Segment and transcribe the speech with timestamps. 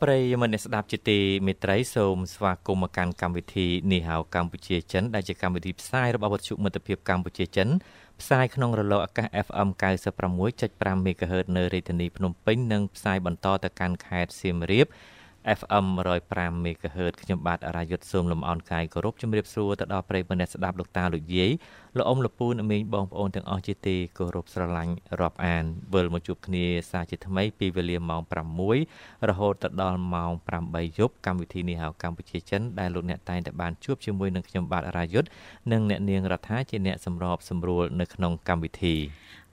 [0.00, 7.68] បប្រិយមិត្តអ្នកស្ដាប់ជាទីមេត្រីសូមស្វាគមន៍មកកាន់កម្មវិធីនេះហៅកម្ពុជាចិនដែលជាកម្មវិធីផ្សាយរបស់វិទ្យុមិត្តភាពកម្ពុជាចិន
[8.20, 9.68] ផ្សាយក្នុងរលកអាកាស FM
[10.20, 14.86] 96.5 MHz នៅរាជធានីភ្នំពេញនិងផ្សាយបន្តទៅកាន់ខេត្តសៀមរាប
[15.44, 21.50] FM 105 MHz ខ្ញុំបាទអរាយុទ្ធសូមលំអរកាយគោរពជំរាបសួរទៅដល់ប្រិយមិត្តអ្នកស្ដាប់លោកតាលោកយាយ
[21.96, 28.22] លោកអ៊ំលោកពូអ្នកមីងបងប្អូនទាំងអស់ជាទីគោរពស្រឡាញ់រាប់អានវិលមកជួបគ្នាសាជាថ្មីពីវេលាម៉ោង
[28.74, 30.32] 6រហូតទៅដល់ម៉ោង
[30.64, 35.28] 8យប់កម្មវិធីនេះហៅកម្ពុជាចិនដែលលោកអ្នកតែងតែបានជួបជាមួយនឹងខ្ញុំបាទអរាយុទ្ធ
[35.72, 38.96] និងអ្នកនាងរដ្ឋាជាអ្នកសម្របសម្រួលនៅក្នុងកម្មវិធី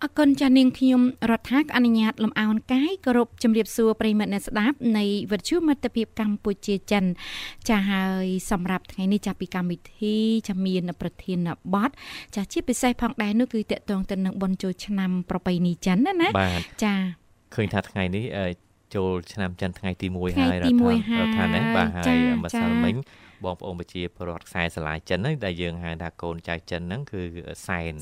[0.04, 7.04] អរគុណចានាងខ្ញុំរដ្ឋាអនុញ្ញាតលំអោនកាយគោរពជំរាបសួរប្រិមិត្តអ្នកស្ដាប់នៃវិទ្យុមិត្តភាពកម្ពុជាចិន
[7.70, 10.16] ចាហើយសម្រាប់ថ្ងៃនេះចាពីកម្មវិធី
[10.50, 11.90] ចាមានប្រធានបទ
[12.36, 16.30] ចាជាពិសេសផងដែរនោះគឺតកតងទៅនឹងបុណ្យចូលឆ្នាំប្រពៃណីចិនណាណា
[16.84, 16.94] ចា
[17.56, 18.26] ឃើញថាថ្ងៃនេះ
[18.96, 22.96] ចូលឆ្នាំចិនថ្ងៃទី1ហើយរដ្ឋាណាបាទហើយម្សិលមិញ
[23.46, 27.22] បងប្អូនប្រជាពលរដ្ឋខ្សែស្រឡាយចិនហ្នឹងដែលយើងហៅថាកូនចៅចិនហ្នឹងគឺ
[27.68, 27.94] សែន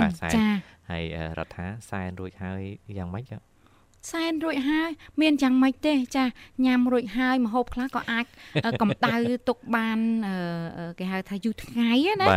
[0.00, 0.46] បាទសែនចា
[0.90, 1.04] ហើយ
[1.38, 2.62] រដ្ឋាសែនរួចហើយ
[2.98, 3.32] យ៉ាងម៉េច
[4.10, 4.90] សែនរួចហើយ
[5.20, 6.24] មានយ៉ាងម៉េចទេ ចា
[6.66, 8.24] ញ៉ាំរួចហើយមហូបខ្លះក៏អាច
[8.80, 9.16] កម្ដៅ
[9.48, 9.98] ទុកបាន
[10.98, 11.90] គេហៅថាយូរថ្ងៃ
[12.22, 12.28] ណា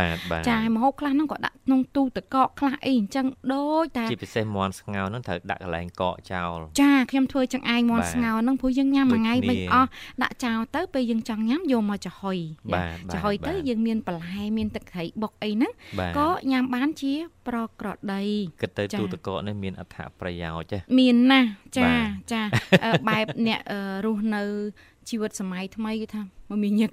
[0.48, 9.88] ចាមហូបខ្លះហ្នឹងក៏ដាក់ក្នុងទូទឹកកកខ្លះអីអញ្ចឹងដូចតែជាពិសេសមន់ស្ងោរហ្នឹងត្រូវដាក់កន្លែងកកចោលចាខ្ញុំធ្វើចង្អែងមន់ស្ងោរហ្នឹងព្រោះយើងញ៉ាំមួយថ្ងៃមិនអស់
[10.22, 12.38] ដាក់ចោលទៅពេលយើងចង់ញ៉ាំយកមកចំហុយ
[13.12, 15.72] ចំហុយទៅយើងមានបន្លែមានទឹកត្រីបុកអីហ្នឹង
[16.18, 17.12] ក៏ញ៉ាំបានជា
[17.48, 18.22] ប្រក្រតី
[18.62, 21.88] គិតទៅទូទឹកកកនេះមានអត្ថប្រយោជន៍ទេមានណាស់ចា
[22.32, 22.42] ចា
[23.08, 23.60] បែបអ្នក
[24.04, 24.42] រស់នៅ
[25.08, 26.90] ជីវិតសម័យថ្មីគឺថាមមាញឹក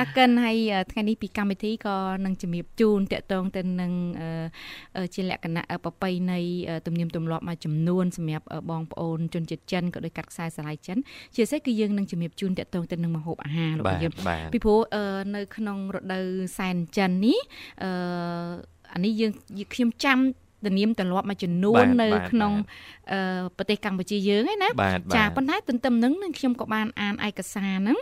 [0.00, 0.56] អកិនហើយ
[0.90, 3.92] ថ្ងៃនេះពីកម្មវិធីក៏នឹងជំរាបជូនតកតងទៅនឹង
[5.14, 6.40] ជាលក្ខណៈប្រពៃណី
[6.86, 10.98] ទំនៀមទម្លាប់មួយចំនួនសម្រាប់បងប្អូនជនជាតិចិនក៏ដូចកាត់ខ្សែស្រឡាយចិន
[11.34, 14.12] ជាពិសេសគឺយើងនឹងជំរាបជូនតកតងទៅនឹងម្ហូបអាហាររបស់យើង
[14.52, 14.80] ពីព្រោះ
[15.34, 16.26] នៅក្នុងរដូវ
[16.58, 17.38] សែនចិននេះ
[17.82, 17.90] អឺ
[18.94, 19.32] អានេះយើង
[19.74, 20.18] ខ្ញុំចាំ
[20.64, 22.52] ធានាមទម្លាប់មួយចំនួននៅក្នុង
[23.56, 24.68] ប្រទេសកម្ពុជាយើងឯណា
[25.16, 27.98] ចាប៉ុន្តែទន្ទឹមនឹងខ្ញុំក៏បានអានឯកសារហ្នឹង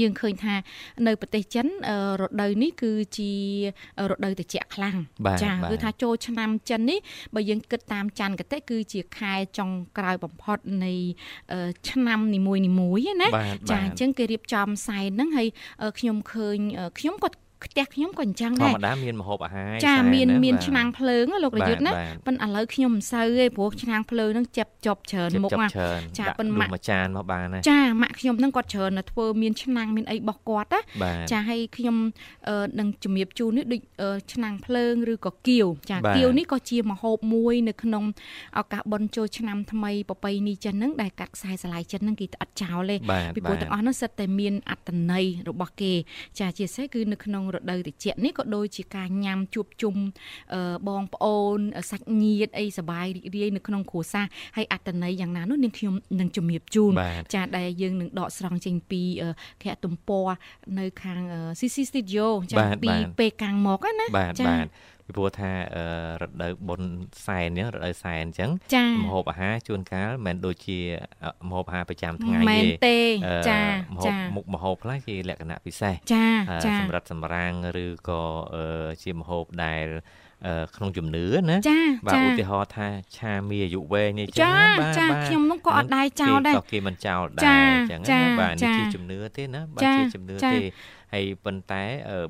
[0.00, 0.54] យើងឃើញថា
[1.06, 1.66] នៅប្រទេសចិន
[2.20, 3.32] រដូវនេះគឺជា
[4.10, 4.96] រដូវត្រជាក់ខ្លាំង
[5.42, 6.98] ចាគឺថាចូលឆ្នាំចិននេះ
[7.34, 10.92] បើយើងគិតតាមច័ន្ទគតិគឺជាខែចុងក្រោយបំផុតនៃ
[11.90, 12.62] ឆ្នាំនីមួយៗ
[13.22, 13.28] ណា
[13.70, 15.48] ចាអញ្ចឹងគេរៀបចំសែនហ្នឹងហើយ
[15.98, 16.56] ខ្ញុំឃើញ
[16.98, 17.28] ខ្ញុំក៏
[17.66, 21.92] ផ្ទះខ្ញុំក៏អញ្ចឹងដែរធម្មតាមានម្ហូបអាហារចាមានមានឆ្នាំងភ្លើងលោករយុទ្ធណា
[22.26, 25.66] ប៉ុន្តែឥឡូវខ្ញុំមិនសូវទេព្រោះឆ្នាំងភ្លើងហ្នឹងចាប់ជាប់ច្រើនមុខណា
[26.18, 30.80] ចាប៉ុន្តែមួយចានមកបានណាចាម៉ាក់ខ្ញុំហ្នឹងគាត់ច្រើនតែធ្វើមានឆ្នាំងមានអីបោះគាត់ណា
[31.32, 31.96] ចាហើយខ្ញុំ
[32.78, 33.82] នឹងជំរាបជូននេះដូច
[34.32, 38.04] ឆ្នាំងភ្លើងឬក៏គៀវចាគៀវនេះក៏ជាម្ហូបមួយនៅក្នុង
[38.58, 42.96] ឱកាសបុណ្យចូលឆ្នាំថ្មីប្រពៃណីចិនហ្នឹងដែលកាត់ខ្សែស្រឡាយចិនហ្នឹងគេអត់ចោលទេ
[43.34, 45.92] ពីព្រោះទាំងអស់ហ្នឹងសិតតែមានអត្តន័យរបស់គេ
[46.40, 49.95] ចាជាពិសេសគឺនៅក្នុងរដូវត្រជាក់នេះក៏ដូចជាការញ៉ាំជួបជុំ
[50.87, 51.59] បងប្អូន
[51.91, 56.91] សាច់ញាតិអីសบายរីករាយនៅក្នុងគ្រួសារហើយអត្តន័យយ៉ាងណានោះនាងខ្ញុំនឹងជំរាបជូន
[57.33, 59.01] ចាដែលយើងនឹងដកស្រង់ចេញពី
[59.63, 60.27] ខទំព័រ
[60.79, 61.19] នៅខាង
[61.59, 62.89] CC Studio ចាពី
[63.19, 64.07] ពេលកាំងមកណា
[64.41, 64.53] ចា
[65.06, 65.52] ពីព្រោះថា
[66.22, 66.90] រដូវបុណ្យ
[67.26, 68.50] សែនអញ្ចឹងរដូវសែនអញ្ចឹង
[69.04, 70.78] ម្ហូបអាហារជួនកាលមិនមែនដូចជា
[71.48, 72.98] ម្ហូបអាហារប្រចាំថ្ងៃទេមែនទេ
[73.48, 73.60] ចា
[74.06, 76.26] ចាមុខម្ហូបខ្លះជាលក្ខណៈពិសេសចា
[76.64, 77.52] ចាសម្រាប់សម្រាំង
[77.84, 78.22] ឬក៏
[79.02, 79.86] ជាម្ហូបដែល
[80.76, 81.56] ក្នុងជំនឿណា
[82.06, 90.58] បាទឧទាហរណ៍ថាឆាមីអាយុវែងនេះចឹងបាទចាខ្ញុំនោះក៏អត់ដែរចោលដែរគេមិនចោលដែរចឹងណាបាទនេះជាជំនឿទេណាបាទជាជំនឿទេ
[91.12, 91.82] ហើយប៉ុន្តែ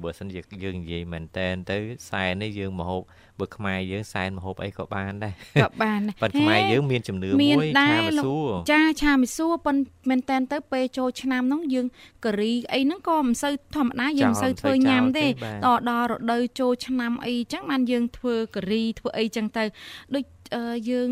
[0.02, 1.76] បើសិនជាយើងនិយាយមែនតែនទៅ
[2.11, 3.02] សែននេះយើងមហូប
[3.40, 11.87] បើខ្មែរយើងសែនមហូបអីក៏បានដែរក៏បានប៉ុន្តែខ្មែរយើងមានជំនឿមួយឆាមីសួរចាឆាមីសួរប៉ុន្តែមែនតែនទៅពេលចូលឆ្នាំហ្នឹងយើង
[12.25, 15.26] ការីអីហ្នឹងក៏មិនសូវធម្មតាយើងមិនសូវធ្វើញ៉ាំទេ
[15.67, 19.64] ដល់ដល់រដូវចូលឆ្នាំអីចឹងបានយើងធ្វើការីធ្វើអីចឹងទៅ
[20.14, 20.25] ដូច
[20.90, 21.11] យើង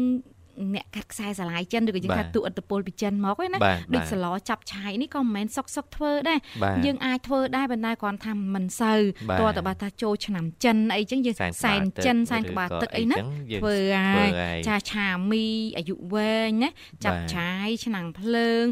[0.74, 3.58] អ្នកកាត់ខ្សែស្រឡាយចិនឬក៏យើងថាទូអត្តពលពីចិនមកឯណា
[3.94, 6.38] ដូចសឡចាប់ឆាយនេះក៏មិនមែនសុកសុកធ្វើដែរ
[6.86, 9.00] យើងអាចធ្វើដែរប៉ុន្តែគ្រាន់ថាមិនសូវ
[9.40, 13.16] តើតើបើថាចូលឆ្នាំចិនអីចឹងយើងសែនចិនសែនក្បាលទឹកអីណា
[13.60, 13.76] ធ្វើ
[14.16, 14.30] ហើយ
[14.68, 15.46] ចាឆាមី
[15.76, 16.70] អាយុវែងណា
[17.04, 18.64] ចាប់ឆាយឆ្នាំភ្លើង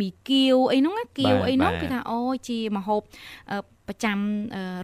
[0.00, 3.02] មីគៀវអីហ្នឹងគៀវអីហ្នឹងគឺថាអូជាមហូប
[3.88, 4.18] ប្រចាំ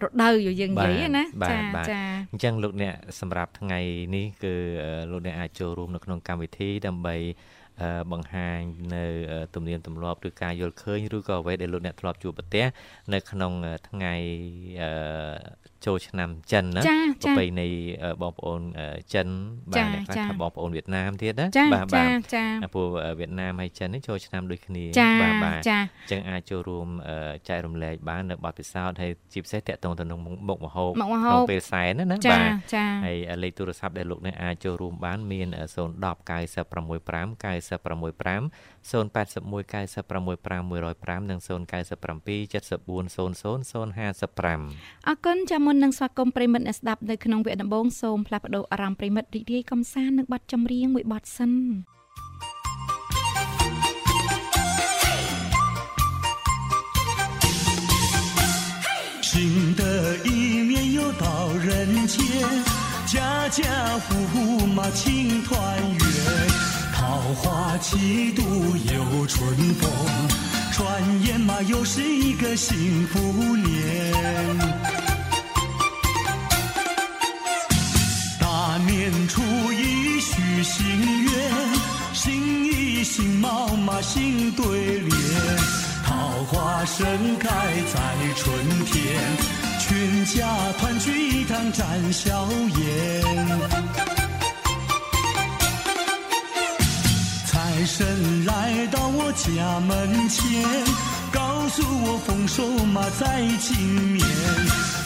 [0.03, 1.59] រដូវយើងនិយាយណាចា
[1.91, 3.79] ចាអញ្ចឹងលោកអ្នកសម្រាប់ថ្ងៃ
[4.15, 4.53] នេះគឺ
[5.11, 7.15] លោកអ្នកអាចចូលរួមនៅក្នុងកម្មវិធីដើម្បី
[8.11, 8.59] បង្ហាញ
[8.95, 9.05] នៅ
[9.55, 12.65] ទំនៀមទម្លាប់ឬការយល់ឃើញឬក៏អ្វីដែលលោកអ្នកធ្លាប់ជួបប្រទះ
[13.13, 13.51] នៅក្នុង
[13.89, 14.13] ថ្ងៃ
[15.85, 16.81] ចូលឆ្នាំចិនណា
[17.21, 17.67] ប្រពៃណី
[18.21, 18.61] បងប្អូន
[19.13, 19.27] ចិន
[19.71, 22.87] បាទអ្នកខ្លះថាបងប្អូនវៀតណាមទៀតណាបាទបាទព្រោះ
[23.19, 24.83] វៀតណាមហើយចិននេះចូលឆ្នាំដូចគ្នា
[25.21, 26.87] បាទបាទអញ្ចឹងអាចចូលរួម
[27.49, 30.19] ចែករំលែកបាននៅបទពិសោធន៍ហើយជាពិសេសតកតងទៅនឹង
[30.49, 32.49] មុខម្ហូបក្នុងពេលសែនណាបាទ
[33.05, 35.95] ហើយលេខទូរស័ព្ទដែលលោកអ្នកអាចចូលរួមបានមាន010
[36.29, 42.54] 965 965 081 965 105និង097 7400
[43.72, 51.52] 055អរគុណចាំមុននឹងស្វាគមន៍ប្រិមិត្តអ្នកស្ដាប់នៅក្នុងវគ្គដំបូងសូមផ្លាស់ប្ដូរអារម្មណ៍ប្រិមិត្តរីករាយកំសាន្តនឹងបទចម្រៀងមួយបទសិន
[59.32, 59.32] 新
[59.80, 59.82] 的
[60.26, 60.28] 一
[60.70, 61.26] 年又到
[61.66, 61.68] 人
[62.12, 62.18] 间，
[63.12, 63.62] 家家
[64.04, 64.63] 户户
[67.79, 69.91] 七度又春风，
[70.71, 73.19] 转眼嘛又是一个幸福
[73.57, 74.55] 年。
[78.39, 79.41] 大年初
[79.73, 80.85] 一许心
[81.23, 81.33] 愿，
[82.13, 85.19] 心意心貌嘛心对联，
[86.05, 86.15] 桃
[86.47, 87.49] 花盛开
[87.93, 87.99] 在
[88.35, 89.03] 春天，
[89.79, 90.47] 全家
[90.79, 92.47] 团聚一堂展笑
[92.77, 94.24] 颜。
[97.85, 100.43] 神来到我家门前，
[101.31, 104.25] 告诉我丰收嘛在今年，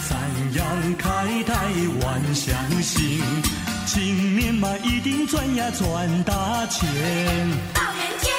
[0.07, 0.17] 三
[0.53, 0.65] 阳
[0.97, 1.53] 开泰
[2.01, 3.21] 万象兴，
[3.85, 6.87] 今年嘛一定赚呀赚大钱。
[7.73, 8.31] 到人间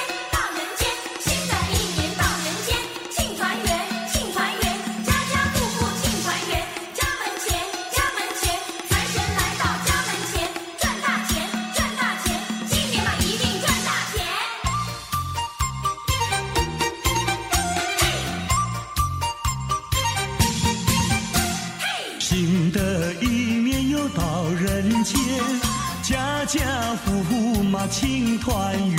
[26.41, 28.97] 家家户户嘛庆团圆，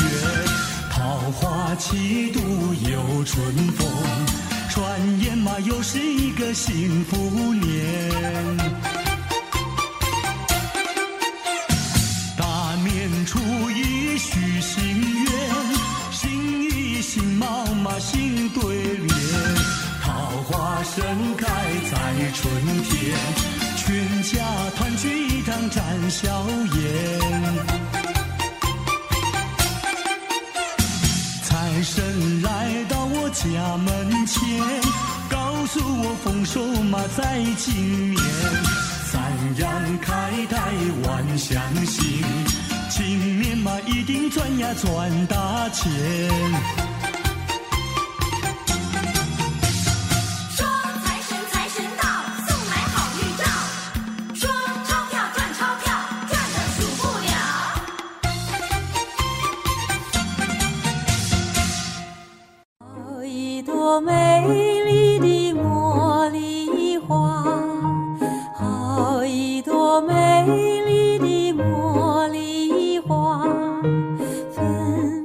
[0.91, 3.89] 桃花七度又春风，
[4.71, 8.57] 转眼嘛又是一个幸福年。
[12.39, 13.41] 大年初
[13.73, 15.33] 一许心愿，
[16.13, 19.11] 心意心貌嘛心对联，
[20.01, 20.13] 桃
[20.47, 21.47] 花盛开
[21.91, 23.19] 在春天，
[23.77, 24.39] 全家
[24.77, 25.32] 团聚
[25.71, 26.45] 展笑
[26.75, 27.21] 颜。
[31.43, 34.41] 财神来到我家门前，
[35.29, 38.23] 告诉我丰收嘛在今年，
[39.07, 39.21] 三
[39.59, 40.73] 阳开泰
[41.05, 42.23] 万象兴，
[42.91, 46.92] 今年嘛一定赚呀赚大钱。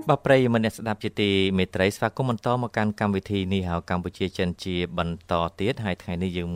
[0.09, 6.51] បាទប្រិយមិត្តអ្នកស្ដាប់ជាទីមេត្រីស្វាគមន៍បន្តមកកាន់កម្មវិធីនេះហៅកម្ពុជាចិនជាបន្តទៀតហើយថ្ងៃនេះយើង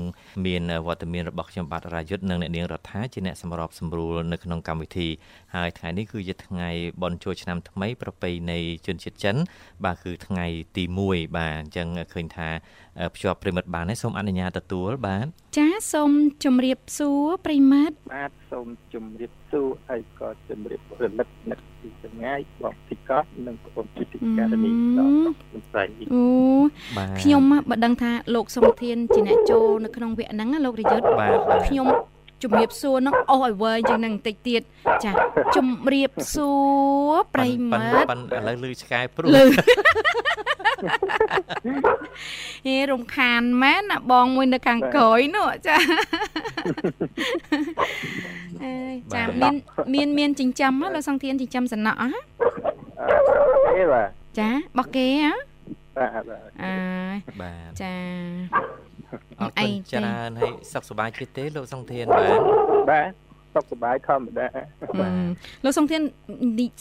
[0.46, 5.08] មានវត្តមានរបស់ខ្ញុំបាទរាយុទ្ធនិងអ្នកនាងរដ្ឋាជាអ្នកសម្របសម្រួលនៅក្នុងកម្មវិធី
[5.56, 6.70] ហើយថ្ងៃនេះគឺជាថ្ងៃ
[7.02, 9.36] បុណ្យចូលឆ្នាំថ្មីប្រពៃណីជនជាតិចិន
[9.86, 12.50] បាទគឺថ្ងៃទី1បាទអញ្ចឹងឃើញថា
[13.16, 15.26] ភ្ជាប់ប្រិមិត្តបានហើយសូមអនុញ្ញាតទទួលបាទ
[15.58, 16.12] ចាសូម
[16.44, 25.38] ជម្រាបសួរប្រិមិត្តបាទសូមជម្រាបសួរហើយក៏ជម្រាបប្រិមិត្តអ្នកទីចម្ងាយបងទីកោះនិងបងទីទីការនីដល់លោក
[25.72, 25.84] ស្រី
[26.14, 26.24] អូ
[27.22, 31.06] ខ្ញុំបើដឹងថាលោកសុំធានជាអ្នកចូលនៅក្នុងវគ្គហ្នឹងលោករយុទ្ធ
[31.68, 31.88] ខ្ញុំ
[32.44, 34.62] ជំរាបសួរនឹងអស់ឲ្យវែងជាងនឹងបន្តិចទៀត
[35.04, 35.12] ចា
[35.56, 36.52] ជំរាបសួ
[37.10, 39.30] រប្រិមត្តប៉ិនឥឡូវលឺឆ្កែព្រុស
[42.68, 45.78] ហេរំខានមែនណាបងមួយនៅខាងក្រោយនោះចា
[49.14, 49.54] ចាមាន
[49.94, 52.10] មានមានចិញ្ចឹមលោកសង្ធានចិញ្ចឹមសំណក់ហ៎
[53.78, 55.34] គេបាទចាបោះគេហ៎
[55.98, 56.76] បាទបាទអើ
[57.42, 57.96] បាទចា
[59.40, 62.40] អរគុណច្រើនហើយសុខសប្បាយជាទេលោកសង្ធានបាទ
[62.92, 63.12] បាទ
[63.56, 64.48] សុខសប្បាយធម្មតា
[65.64, 66.02] លោកសុងធាន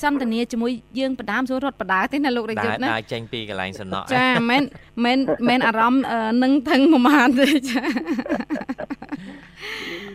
[0.02, 4.62] សន្តានាជាមួយយើងបដាមសួររត់បដាទេណាលោករយុទ្ធណាដើរចេញពីកន្លែងសំណក់ចាមិន
[5.04, 5.18] មិន
[5.49, 6.02] មិនអារម្មណ៍
[6.42, 7.82] នឹងថឹងប្រហែលទេចា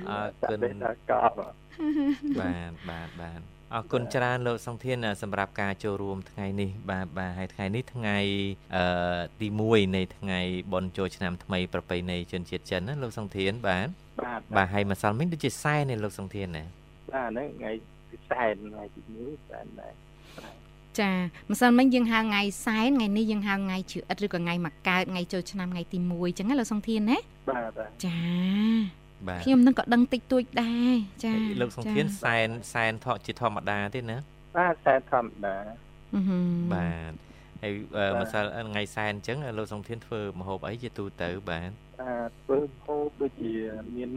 [0.10, 0.60] អរគុណ
[2.39, 8.17] បាទបាទបាទ អរគុណច្រើនលោកសង្ធានសម្រាប់ការចូលរួមថ្ងៃនេះបាទបាទហើយថ្ងៃនេះថ្ងៃ
[8.75, 10.39] អឺទី1នៃថ្ងៃ
[10.74, 13.88] បុណ្យចូលឆ្នាំថ្មីប្រពៃណីជនជាតិចិនណាលោកសង្ធានបាទ
[14.24, 16.63] បាទបាទហើយម្សិលមិញដូចជាសែននេះលោកសង្ធានណា
[17.13, 17.72] បាទហ្នឹងថ្ងៃ
[18.12, 19.94] ទីសែនថ្ងៃទី1សែនដែរ
[21.00, 21.12] ចា
[21.51, 27.17] ម្សិលមិញយើងហៅថ្ងៃសែនថ្ងៃនេះយើងហៅថ្ងៃជឿឥតឬក៏ថ្ងៃមកកើតថ្ងៃចូលឆ្នាំថ្ងៃទី1អញ្ចឹងណាលោកសង្ធានណា
[27.50, 29.04] បាទបាទចាបាទ
[29.43, 30.93] ខ្ញុំនឹងក៏ដឹងតិចតួចដែរ
[31.25, 34.17] ចាលោកសង្ធានសែនសែនថកជាធម្មតាទេណា
[34.57, 35.55] បាទសែនធម្មតា
[36.74, 37.12] បាទ
[37.62, 37.74] ហើយ
[38.19, 41.69] ម្សិលថ្ងៃសែនអញ្ចឹងលោកសង្ធានធ្វើម្ហូបអីជាទូទៅបាទ
[42.41, 43.53] ធ្វើហូបដូចជា
[43.95, 44.12] មាន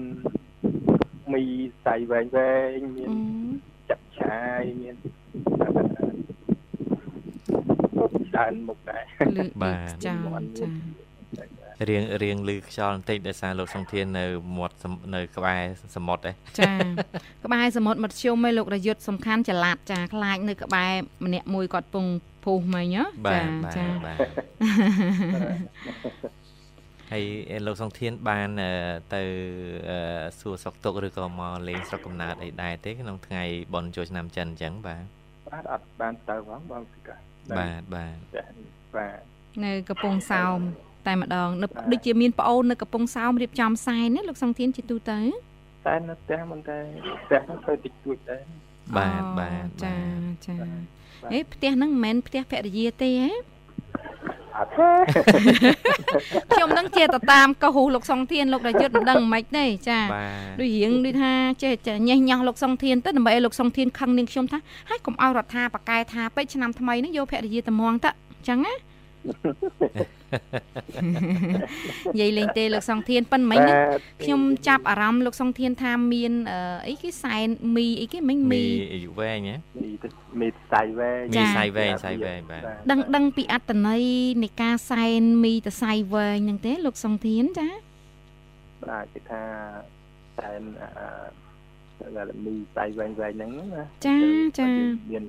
[1.33, 1.43] មី
[1.87, 3.13] សៃវែងវែងមាន
[3.91, 4.97] ចាក់ឆាយមាន
[8.33, 9.05] ច្រើនមុខដែរ
[9.63, 10.15] បាទចា
[10.59, 10.67] ចា
[11.89, 14.25] រៀងរៀងលឺខ្យល់បន្តិចដោយសារលោកសង្ធាននៅ
[14.57, 14.77] មាត់
[15.15, 15.63] នៅក្បែរ
[15.97, 16.73] សមុទ្រឯចា
[17.45, 20.93] ក្បែរសមុទ្រមធ្យមឯលោករយុទ្ធសំខាន់ចល័តចាខ្លាចនៅក្បែរ
[21.25, 22.07] ម្នាក់មួយគាត់ពង
[22.45, 23.43] ពុះមិញចា
[23.77, 23.87] ចា
[27.13, 27.25] ហើយ
[27.67, 28.49] លោកសង្ធានបាន
[29.15, 29.23] ទៅ
[30.41, 33.43] សួរសុខទុក្ខឬក៏មកលេងស្រុកកំណើតអីដែរទេក្នុងថ្ងៃ
[33.75, 35.05] បុណ្យចូលឆ្នាំចិនអញ្ចឹងបាទ
[35.49, 36.83] បាទអត់បានទៅផងបង
[37.59, 38.19] បាទបាទ
[38.97, 39.19] បាទ
[39.65, 40.59] នៅកំពង់សោម
[41.09, 45.21] តែម្ដងនៅដូចជាមានប្អូននៅកំពង់សោមរៀបចំសែនណាលោកសង្ធានជាទូទៅ
[45.85, 46.79] សែននៅផ្ទះមិនតែ
[47.25, 48.43] ផ្ទះទៅតិចតួចដែរ
[48.97, 49.97] បាទបាទចា
[50.47, 50.55] ចា
[51.33, 53.33] អេផ្ទះហ្នឹងមិនមែនផ្ទះភរិយាទេហ៎
[54.59, 54.91] អត់ទេ
[56.53, 59.99] ខ្ញុំនឹងជាទៅតាមកោះលោកសុងធានលោករយុទ្ធមិនដឹងមិនទេចា
[60.61, 61.75] ដូចរៀងដូចថាចេះ
[62.09, 68.75] ញេះញោះលោកសុងធានទៅដើម្បីឲ្យលោកសុងធានខឹងនាងខ្ញុំថាហើយកុំឲ្យរដ្ឋាបកែថាពេកឆ្នាំថ្មីនេះយកភរិយាត្មងតអញ្ចឹងណា
[72.15, 73.61] និយាយលេងទេលោកសង្ធានប៉ិនមិញ
[74.23, 76.33] ខ្ញុំចាប់អារម្មណ៍លោកសង្ធានថាមាន
[76.89, 79.91] អីគេសែនមីអីគេមិញមីអាយុវែងហ៎មី
[80.41, 84.03] មីសៃវែងមីសៃវែងសៃវែងបាទដឹងដឹងពីអត្តន័យ
[84.43, 87.69] នៃការសែនមីតសៃវែងហ្នឹងទេលោកសង្ធានចា
[88.89, 89.43] បាទគេថា
[90.39, 94.17] សែនអឺមីសៃវែងវែងហ្នឹងណាចា
[94.59, 94.67] ចា
[95.13, 95.25] មាន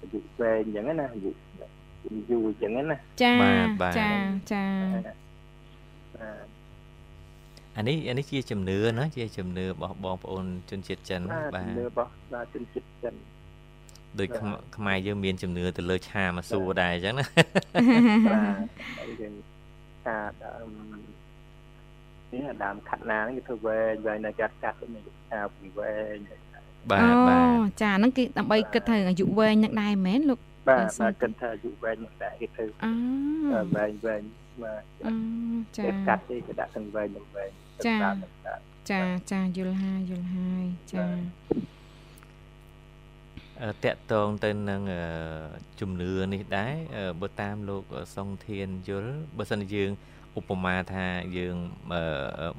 [0.00, 1.30] អាយុវែងអញ្ចឹងណាអាយុ
[2.30, 3.34] យូរអញ្ចឹងណាចា
[3.98, 4.10] ចា
[4.52, 4.64] ចា
[7.76, 11.20] អានេះអានេះជាជំនឿណាជាជំនឿរបស់បងប្អូនជនជាតិចិន
[11.54, 13.14] បាទជំនឿរបស់បាទជនជាតិចិន
[14.18, 14.28] ដូច
[14.76, 18.42] ខ្មែរយើងមានជំនឿទៅលើឆាមកសួរដែរអញ្ចឹងណាបា
[19.08, 19.34] ទយើង
[20.04, 20.70] ថាដើម
[22.32, 26.16] នេះដើមខាត់ណាហ្នឹងគេធ្វើវែងវែងនៅកាត់កាត់នេះថាពីវែង
[26.90, 34.22] បាទបាទចាហ្នឹងគេដើម្បីគិតថាអាយុវែងនឹងដែរមែនលោក បាទបាទគិតថាអាយុវែងនឹងដែរគេធ្វើអឺវែងវែង
[34.62, 34.82] បាទ
[35.76, 37.50] ចាគេកាត់ទេគេដាក់ទាំងវែងនិងវែង
[37.86, 37.96] ចា
[38.90, 41.04] ចាចាយល់ហើយយល់ហើយចា
[43.84, 44.82] តកតងទៅនឹង
[45.80, 46.74] ជំនឿនេះដែរ
[47.20, 47.84] បើតាមលោក
[48.16, 49.90] សុងធានយល់បើសិនយើង
[50.38, 51.06] ឧបមាថា
[51.38, 51.56] យើង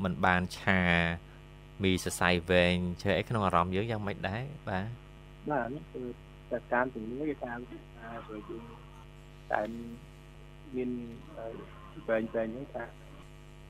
[0.04, 0.82] មិនបានឆា
[1.84, 4.88] មីសរសៃវែងជឿអីក្នុងអារម្មណ៍យើងយ៉ាងម៉េចដែរបាទ
[5.52, 6.02] បាទនេះគឺ
[6.52, 7.60] តែតាមជំនឿគេតាម
[8.28, 8.64] ព្រោះយើង
[9.52, 9.62] តែ
[10.76, 10.90] មាន
[12.08, 12.84] វែងវែងហ្នឹងថា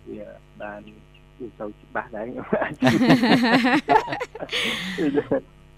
[0.07, 0.21] វា
[0.61, 0.81] បាន
[1.39, 2.25] វាទៅច្បាស់ដែរ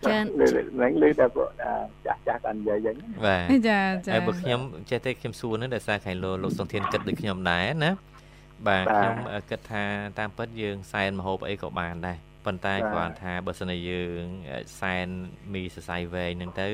[0.08, 1.48] ចានឹងលើតែពួក
[2.06, 7.91] ចាស់ចាស់កាន់និយាយអញ្ចឹងបាទចាចាហើយបើខ្ញុំចេះទេខ្ញុំសួរនឹងដោយសារខៃលោលោកសុនធានគិតដូចខ្ញុំដែរណា
[8.68, 9.15] បាទខ្ញុំ
[9.50, 9.84] គិតថា
[10.20, 14.24] តាមពិតយើងសែនមហូបអីក៏បានដែរប៉ុន្តែគ្រាន់ថាបើសិនជាយើង
[14.80, 15.08] សែន
[15.53, 16.70] មីសរសៃវែងហ្នឹងទៅ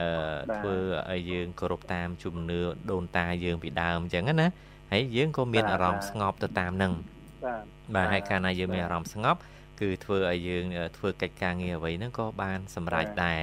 [0.00, 0.08] អឺ
[0.56, 0.76] ធ្វើ
[1.12, 4.48] ឲ្យយើងគោរពតាមជំនឿដូនតាយើងពីដើមអញ្ចឹងណា
[4.92, 6.92] ហើយយើងក៏មានអារម្មណ៍ស្ងប់ទៅតាមនឹង
[7.44, 7.62] បាទ
[7.94, 9.40] បាទហើយកាលណាយើងមានអារម្មណ៍ស្ងប់
[9.80, 10.64] គឺធ្វើឲ្យយើង
[10.96, 13.40] ធ្វើកិច្ចការងារអ្វីហ្នឹងក៏បានសម្រេចដែរ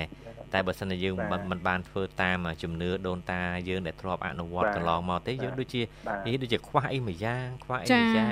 [0.53, 1.15] តែបើសិនជាយើង
[1.51, 5.81] មិនបានធ្វើតាមជំនឿដូនតាយើងដែលធ្លាប់អនុវត្តកន្លងមកទេយើងដូចជា
[6.25, 8.27] នេះដូចជាខ្វះអីមួយយ៉ាងខ្វះអីមួយយ៉ាង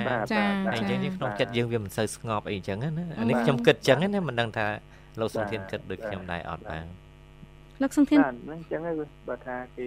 [0.74, 4.66] អញ្ចឹងក្នុងចិត្តយើងវាមិនសូវស្ងប់អីអញ្ចឹងណាអានេះខ្ញុំគិតអញ្ចឹងណាមិនដឹងថា
[5.20, 6.86] លោកសុធានគិតដូចខ្ញុំដែរអត់បាទ
[7.82, 8.96] លោកសុធានបាទអញ្ចឹងហើយ
[9.28, 9.86] បើថាគេ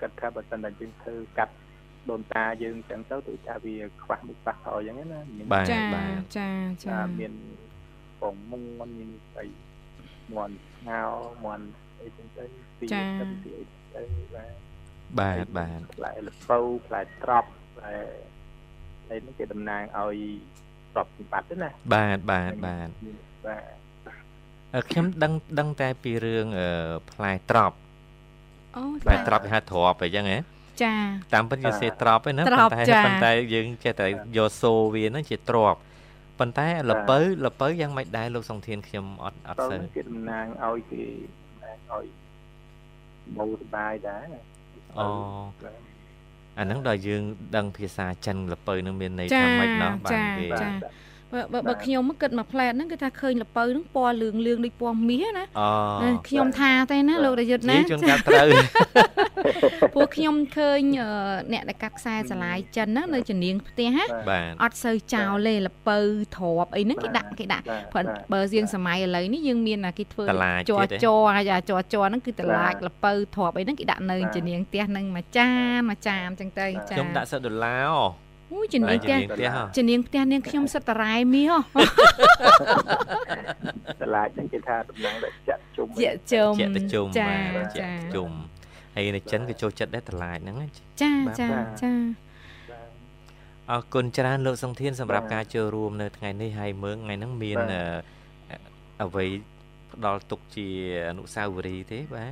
[0.00, 1.54] គិតថាបើសិនតែយើងធ្វើកាត់
[2.10, 5.20] ដូនតាយើងអញ្ចឹងទៅដូចថាវាខ្វះមុខខ្វះក្រោយអញ្ចឹងណា
[5.72, 5.82] ចា
[6.36, 6.48] ចា
[6.84, 7.32] ចាមាន
[8.20, 8.62] ពងមុង
[8.98, 9.46] មានស្អី
[10.34, 11.02] មន់ស្ងោ
[11.44, 11.66] មន់
[12.00, 12.44] អីចឹងទៅ
[12.78, 12.86] ពី
[13.20, 13.62] ទៅពីអី
[13.94, 14.02] ទៅ
[14.34, 14.54] បាទ
[15.18, 17.94] បាទបាទផ្លែលពៅផ្លែត្រប់ផ្លែ
[19.10, 20.16] អីនេះគេតំណាងឲ្យ
[20.92, 22.88] ទ្រព្យសម្បត្តិណាបាទបាទបាទ
[23.46, 23.79] បាទ
[24.88, 26.46] ខ្ញុំដឹងដឹងតែពីរឿង
[27.10, 27.76] ផ្លែត្រប់
[28.76, 30.38] អូផ្លែត្រប់គេហៅត្រប់អីចឹងហ៎
[30.82, 30.94] ចា
[31.34, 35.78] តាមពិតយើងសេត្រប់ឯណាប៉ុន្តែប៉ុន្តែយើងចេះតែយកសូវាហ្នឹងជាត្រប់
[36.38, 41.02] ប៉ុន្តែលពៅលពៅយ៉ាងម៉េចដែរលោកសង្ធានខ្ញុំអត់អត់សូវគេតំណាងឲ្យគេ
[41.90, 42.04] ឲ្យ
[43.36, 44.26] ម៉ូសបាយដែរ
[44.98, 45.06] អូ
[46.58, 47.22] អាហ្នឹងដល់យើង
[47.56, 50.46] ដឹងភាសាចិនលពៅនឹងមានន័យថាម៉េចណោះបានគេ
[51.32, 55.44] បើបើខ្ញុំគិតមកផ្លែតហ្នឹងគឺថាឃើញលពៅហ្នឹងពណ៌លឿងលឿងដូចពណ៌មាសណា
[56.28, 58.48] ខ្ញុំថាទេណាលោករាយុទ្ធណាជួនកាលត្រូវ
[59.94, 60.80] ពួកខ្ញុំឃើញ
[61.52, 64.04] អ្នកដែលកាត់ខ្សែស្រឡាយចិនហ្នឹងនៅជំនាញផ្ទះណា
[64.62, 65.98] អត់សូវចោលទេលពៅ
[66.36, 67.64] ទ្របអីហ្នឹងគេដាក់គេដាក់
[68.32, 70.24] បើជាងសម័យឥឡូវនេះយើងមានគេធ្វើ
[70.70, 78.29] ជ័រជ័រអាជ័រជ័រហ្នឹងគឺតឡាចលពៅទ្របអីហ្នឹងគេដាក់នៅជំនាញផ្ទះហ្នឹងមួយចានមួយចានអញ្ចឹងទៅចាខ្ញុំដាក់សិតដុល្លារអូ
[78.74, 79.18] ជំនាញផ្ទះ
[79.76, 81.52] ជំនាញផ្ទះនាងខ្ញុំសិតតរ៉ែមាស
[84.00, 87.32] តឡាចហ្នឹងគេថាតំណងដែលចាក់ជុំចាក់ជុំចាក់ទៅជុំចា
[87.78, 88.30] ចាក់ជុំ
[88.94, 90.56] ហើយនៅចិនក៏ចូលចិត្តដែរតឡាចហ្នឹង
[91.02, 91.48] ចាចា
[91.82, 91.92] ចា
[93.70, 97.58] អរគុណច្រើនលោកសុងធានសម្រាប់ការចូលរួមនៅថ្ងៃនេះហើយមើងថ្ងៃហ្នឹងមាន
[99.02, 99.26] អ្វី
[99.92, 100.66] ផ្ដល់ទុកជា
[101.08, 102.26] អនុស្សាវរីយ៍ទេបា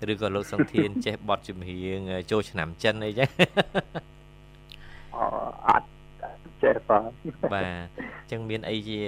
[0.00, 3.30] ទឬក៏លោកសុងធានចេះបត់ចម្រៀងចូលឆ្នាំចិនអីចឹង
[5.68, 5.88] អត់
[6.62, 7.10] ចេះបាទ
[7.52, 7.70] បាទអ
[8.26, 9.00] ញ្ចឹងមានអីជា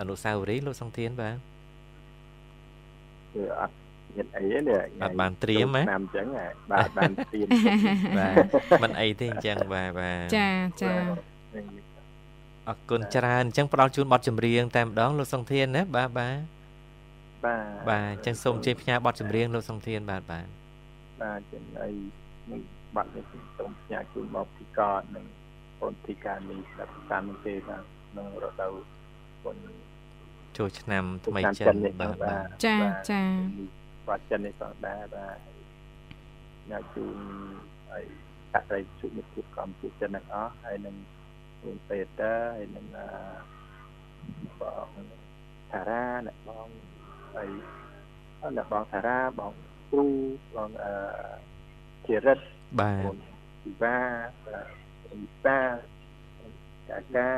[0.00, 1.36] អនុស្សាវរីយ៍លោកសង្ធានបាទ
[3.34, 3.74] គឺអត់
[4.16, 6.26] មានអីទេនេះអត់បានត្រៀមហ៎ឆ្នាំអញ្ចឹង
[6.70, 7.46] បាទបានត្រៀម
[8.18, 8.28] បា
[8.78, 10.48] ទមិនអីទេអញ្ចឹងបាទបាទចា
[10.82, 10.92] ចា
[12.68, 16.38] អរគុណច្រើនអញ្ចឹងផ្ដល់ជូនប័ណ្ណចម្រៀងតែម្ដងលោកសង្ធានណាបាទបាទ
[17.44, 20.46] បាទបាទអញ្ចឹងសូមជ័យផ្ញើប័ណ្ណចម្រៀងលោកសង្ធានបាទបាទ
[21.22, 21.90] បាទចឹងអី
[22.96, 23.24] បាត់នេះ
[23.58, 25.26] សូមផ្ញើជូនមកពីកតនិង
[25.80, 27.76] អូនធីកានេះស្ដាប់តាមទេថា
[28.10, 28.74] ក្នុងរដូវ
[29.44, 29.64] បុណ្យ
[30.56, 32.76] ចូលឆ្នាំថ្មីចិនបាទចា
[33.10, 33.22] ចា
[34.08, 35.38] បាត់ចិននេះផងដែរបាទ
[36.70, 37.16] ញ៉ាជូន
[37.90, 38.04] ហើយ
[38.54, 40.96] អរិយជុមិភាពកម្ពុជាចិនទាំងអស់ហើយនឹង
[41.62, 42.86] អូនពេតាហើយនឹង
[44.60, 44.88] បង
[45.72, 46.68] តារាអ្នកបង
[47.34, 47.48] ហើយ
[48.56, 49.52] អ្នកបងតារាបង
[49.90, 50.06] គ្រូ
[50.54, 50.92] បងអឺ
[52.06, 52.44] ជារិទ្ធ
[52.78, 53.14] បាទ
[53.62, 53.98] ពិបា
[55.10, 55.60] ពិបា
[56.88, 57.30] កាកា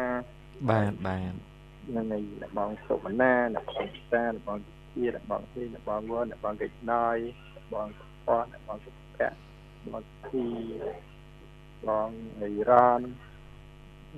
[0.71, 1.35] បាទបាទ
[1.97, 4.59] នឹងឯបងសុមណាអ្នកបងពិសាអ្នកបង
[4.95, 7.17] ជាអ្នកបងទីអ្នកបងវអ្នកបងកិច្ចណយ
[7.55, 9.33] អ្នកបងសុផតអ្នកបងសុភៈ
[9.93, 10.47] បងទី
[11.87, 13.01] បងអីរ៉ាន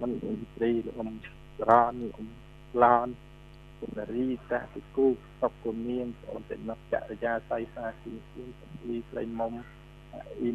[0.00, 0.12] មិន
[0.54, 1.10] ត្រីលោកអ៊ំ
[1.70, 2.28] រ៉ានអ៊ំ
[2.82, 3.08] ឡន
[3.78, 5.06] គុណរីតាទីគូ
[5.40, 9.52] សុកគុំនាងអូនទៅមកចរិយាស័យសាគីគូសំលីក្លែងមុំ
[10.12, 10.52] អ៊ី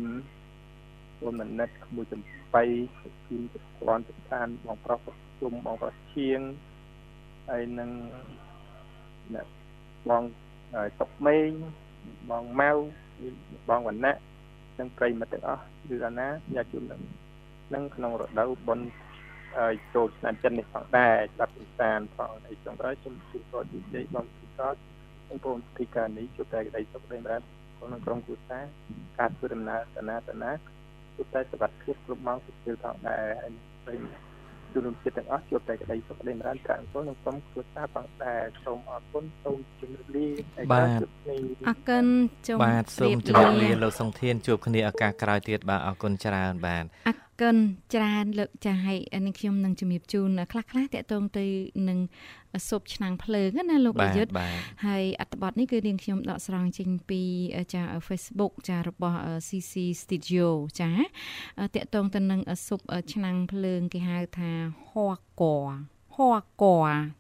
[1.20, 2.22] មរួមមនិតក្មួយចំ
[2.54, 2.64] បៃ
[3.28, 5.00] គីមប្រព័ន្ធសំខាន់បងប្រុស
[5.40, 6.40] ជុំបងប្រុសឈៀង
[7.50, 7.90] ហើយនឹង
[9.34, 9.48] អ្នក
[10.10, 10.24] បង
[11.00, 11.50] តុកមេង
[12.30, 12.72] បងម៉ៅ
[13.70, 14.18] បងវណ្ណៈ
[14.80, 17.02] និងប្រិមិត្តទាំងអស់គឺអាណាញាតិជូននឹង
[17.74, 18.88] នឹងក្នុងរដូវបុណ្យ
[19.94, 24.82] ចូលឆ្នាំចិននេះផងដែរស្ដាប់ពិសានផងហើយចុងក្រោយខ្ញុំជូនគាត់និយាយបងពិសោធន៍
[25.28, 27.46] បងប្អូនទីការនេះជួបតែក្តីសុខក្តីម្រាប់
[27.78, 28.64] ក្នុងក្រុមគ្រួសារ
[29.20, 30.52] ការធ្វើដំណើរតាណាតាណា
[31.20, 33.24] ជួបតែសុខភាពគ្រប់ម៉ោងសុខភាពផងដែរ
[33.86, 33.98] ហើយ
[34.74, 40.28] ព្រមទូនចិត្តទាំងអស់ជួបតែក្តីសុខក្តីចម្រើនកាអង្គនឹងសូមគ្រួសារផងដែរសូមអរគុណសូមជម្រាបលា
[40.72, 40.88] បាទ
[41.68, 42.06] អរគុណ
[42.48, 47.56] ជម្រាបលាបាទសូមជម្រាបលាលោកសុងធានជួបគ្នាឱកាសក្រោយទៀតបាទអរគុណច្រើនបាទអរ គុណ
[47.94, 51.46] ច្រើនលើកចាស់ឲ្យនឹងខ្ញុំនឹងជំរាបជូនខ្លះខ្លះតកតងទៅ
[51.90, 52.00] នឹង
[52.70, 54.32] ស៊ុបឆ្នាំងភ្លើងណាលោកប្រយុទ្ធ
[54.86, 57.22] ហើយអត្ថបទនេះគឺនាងខ្ញុំដកស្រង់ចេញពី
[57.74, 60.48] ចា Facebook ចារបស់ CC Studio
[60.80, 60.92] ចា
[61.76, 62.82] តកតងទៅនឹងស៊ុប
[63.14, 64.52] ឆ្នាំងភ្លើងគេហៅថា
[64.90, 65.99] ហ័កកហ័
[66.63, 66.65] ក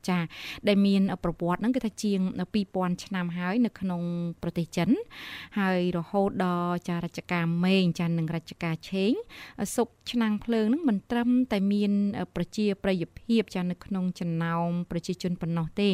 [0.09, 0.18] ចា
[0.68, 2.20] ដែលមានប្រវត្តិហ្នឹងគឺថាជាង
[2.62, 4.02] 2000ឆ្នាំហើយនៅក្នុង
[4.42, 4.88] ប្រទេសចិន
[5.59, 9.12] ហើយរហូតដល់ចារជ្ជកាលមេងចានឹងរជ្ជកាលឆេង
[9.74, 11.92] ស៊ុបឆ្នាំងភ្លើងហ្នឹងមិនត្រឹមតែមាន
[12.37, 15.88] ប្រជាប្រិយភាពចានៅក្នុងចំណោមប្រជាជនប៉ុណ្ណោះទេ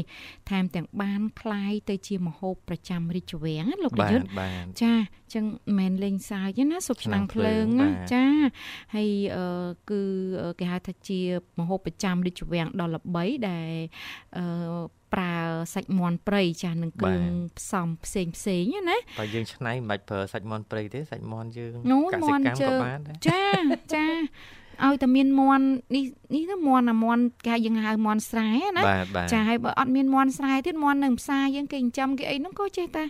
[0.50, 4.26] ថែមទាំងបានคล้ายទៅជាម្ហូបប្រចាំរាជវាំងលោកប្រយុទ្ធ
[4.82, 4.92] ចា
[5.33, 5.45] ចឹង
[5.77, 8.25] មិនលេងសើចណាស៊ុបឆ្នាំងភ្លើងណាចា
[8.95, 9.09] ហើយ
[9.89, 10.01] គឺ
[10.59, 11.19] គេហៅថាជា
[11.59, 13.71] ម្ហូបប្រចាំរាជវាំងដ៏ល្បីដែល
[14.37, 14.45] អឺ
[15.13, 15.35] ប្រើ
[15.73, 17.23] សាច់មាន់ព្រៃចាស់នឹងគ្រឿង
[17.59, 23.43] ផ្សំផ្សេងផ្សេងណាបើយើងឆ្នៃមិនបាច់ប្រើសាច់មាន់ព្រៃទេសាច់មាន់យើងកសិកម្មក៏បានដែរចា
[23.93, 24.07] ចា
[24.83, 26.03] ឲ្យតែមានមន់នេះ
[26.35, 28.83] នេះទៅមន់អាមន់គេយើងហៅមន់ស្រែណា
[29.33, 33.03] ចាហើយបើអត់មានមន់ស្រែទៀតមន់នៅផ្សារយើងគេចិញ្ចឹមគេអីហ្នឹងក៏ចេះតែ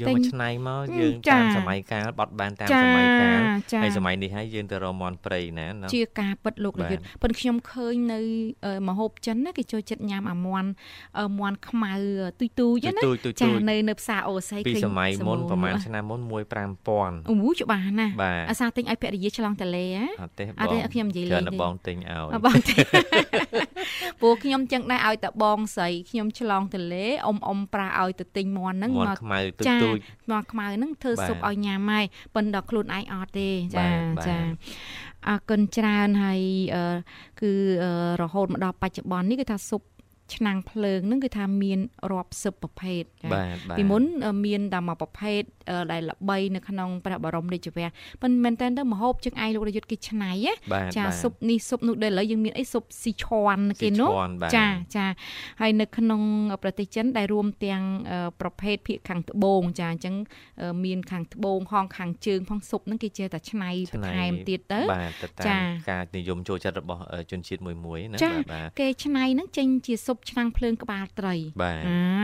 [0.00, 3.40] យកមកឆ្នៃមកយើងតាមសម័យកាលបត់បានតាមសម័យកាល
[3.82, 8.20] ហើយសម័យនេះហើយយើងទៅរមន់ព្រៃណាជាការពិតលោករយុទ្ធប៉ុន្តែខ្ញុំឃើញនៅ
[8.88, 10.68] មហូបចិនណាគេចូលចិត្តញ៉ាំអាមន់
[11.38, 11.92] មន់ខ្មៅ
[12.40, 13.02] ទុយទូចណា
[13.42, 18.08] ចានៅនៅផ្សារអូស័យឃើញពីសម័យមុនប្រហែលឆ្នាំមុន1 5000អូច្បាស់ណា
[18.50, 22.76] អាសាទិញឲ្យភរិយាឆ្លងតលេហ៎អត់ទេអត់ទេខ្ញុំនិយាយលេងទេបងទិញឲ្យបងទិញ
[24.22, 29.98] ពួកខ្ញុំចឹងដែរឲ្យតែបងស្រីខ្ញុំឆ្លងតលេអ៊ំអ៊ំប្រាឲ្យទៅទិញមន់ហ្នឹងមកខ្មៅទុយទូច
[30.30, 33.86] មកខ្មៅហ្នឹងធ្វើស៊ុបឲ្យញ៉ាំហើយប៉ុន្តែខ្លួនឯងអត់ទេចា
[34.26, 34.38] ចា
[35.28, 36.40] អរគុណច្រើនហើយ
[37.40, 37.50] គឺ
[38.22, 39.82] រហូតមកដល់បច្ចុប្បន្ននេះគឺថាស៊ុប
[40.34, 41.80] ឆ្នាំងភ្លើងហ្នឹងគឺថាមាន
[42.12, 44.02] រាប់សិបប្រភេទចា៎ពីមុន
[44.46, 45.42] មានតែមួយប្រភេទ
[45.92, 47.90] ដែលល្បីនៅក្នុងព្រះបរមរាជវាំង
[48.22, 50.32] ប៉ុន្តែមែនតើទៅមហូបជើងឯងលោករាជយុទ្ធគេច្នៃ
[50.96, 54.10] ចាស៊ុបនេះស៊ុបនោះដែលឥឡូវយើងមានអីស៊ុបស៊ីឈွန်គេនោះ
[54.56, 55.06] ចាចា
[55.60, 56.22] ហើយនៅក្នុង
[56.62, 57.82] ប្រទេសចិនដែលរួមទាំង
[58.40, 60.14] ប្រភេទភាគខាងត្បូងចាអញ្ចឹង
[60.84, 68.18] មានខាងត្បូងហងខាងជើងផងស៊ុបហ្នឹងគេចេះតែច្នៃបន្ថែមទៀតទៅបាទតាមការនិយមចូលចិត្តរបស់ជនជាតិមួយមួយណា
[68.52, 71.74] បាទគេច្នៃហ្នឹងចេញជាស៊ុបឆ្នាំងភ្លើងក្បាលត្រីបា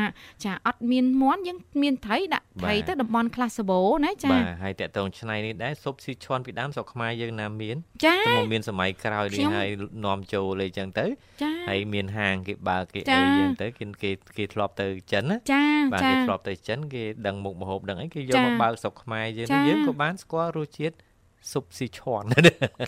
[0.07, 0.11] ទ
[0.45, 9.69] ចាអត់មានមន់យើងមានត្រីដាក់ត្រីទៅតំបន់ខ្លះសបោណាចាបាទហើយតកតងឆ្នៃនេះដែរស៊ុបស៊ីឈွန်ពីដើមស្រុកខ្មែរយើងណាមានចាតែមកមានសម័យក្រោយនេះហើយ
[10.05, 11.07] នាំចូលអីចឹងទៅ
[11.69, 20.97] ហើយមានហាងគេបើគេអីចឹងទៅគេគេគេធ្លាប់ទៅចិនណាចាបាទគេធ្លាប់ទៅចិនគេដឹងមុខម្ហូបដឹងអីគេយកមកបើកស្រុកខ្មែរយើងយើងក៏បានស្គាល់រសជាតិ
[21.53, 22.25] ស៊ុបស៊ីឈွန်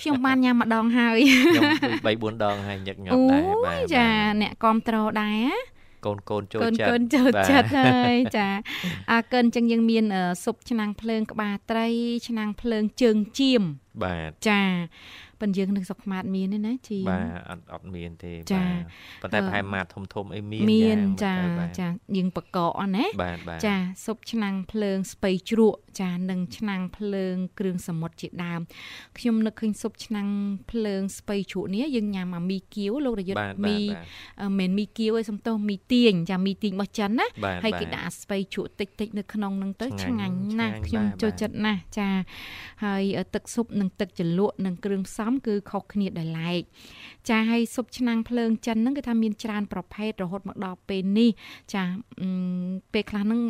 [0.01, 1.65] ខ្ញុំបានញ៉ាំម្ដងហើយខ្ញុំ
[2.05, 4.07] 3 4ដងហើយញឹកញាប់ដែរបាទចា
[4.43, 8.49] អ្នកគ្រប់ត្រដែរកូនកូនចូលចិត្តកូនកូនចូលចិត្តហើយចា
[9.13, 10.05] អើកិនចឹងយើងមាន
[10.45, 11.87] ស៊ុបឆ្នាំងភ្លើងក្បាលត្រី
[12.29, 13.63] ឆ្នាំងភ្លើងជើងចៀម
[14.05, 14.63] បាទចា
[15.41, 18.83] ប៉ុន្តែយើងនៅស្រុកខ្មែរមានទេណាជីបាទអត់អត់មានទេបាទ
[19.23, 21.35] ប៉ុន្តែប្រហែលម៉ាតធំធំអីមានមានចា
[21.81, 23.05] ចាយើងបកកអណា
[23.67, 28.61] ចាស៊ុបឆ្នាំងភ្លើងស្ពៃជ្រក់ ចានិងឆ្នាំងភ្លើងគ្រឿងសមុទ្រជាដើម
[29.19, 30.29] ខ្ញុំនឹកឃើញស៊ុបឆ្នាំង
[30.71, 33.79] ភ្លើងស្ពៃជ្រក់នេះយើងញ៉ាំអាមីគៀវលោករយុទ្ធមី
[34.59, 37.27] មិនមីគៀវឯសំទោសមីទាញចាមីទាញរបស់ចិនណា
[37.65, 42.09] ហើយគេដាក់ស្ពៃជ្រក់តិចតិចនៅក្នុងហ្នឹងទៅឆ្ងាញ់ណាស់ខ្ញុំចូលចិត្តណាស់ចា
[42.85, 43.03] ហើយ
[43.35, 46.63] ទឹកស៊ុបនិងទឹកជ្រលក់និងគ្រឿងផ្សំគឺខុសគ្នាដោយឡែក
[47.29, 51.31] ចាហើយស៊ុបឆ្នាំងភ្លើងចិនហ្នឹងគឺថាមានច្រើនប្រភេទរហូតមកដល់ពេលនេះ
[51.75, 51.83] ចា
[52.93, 53.41] ពេលខ្លះហ្នឹង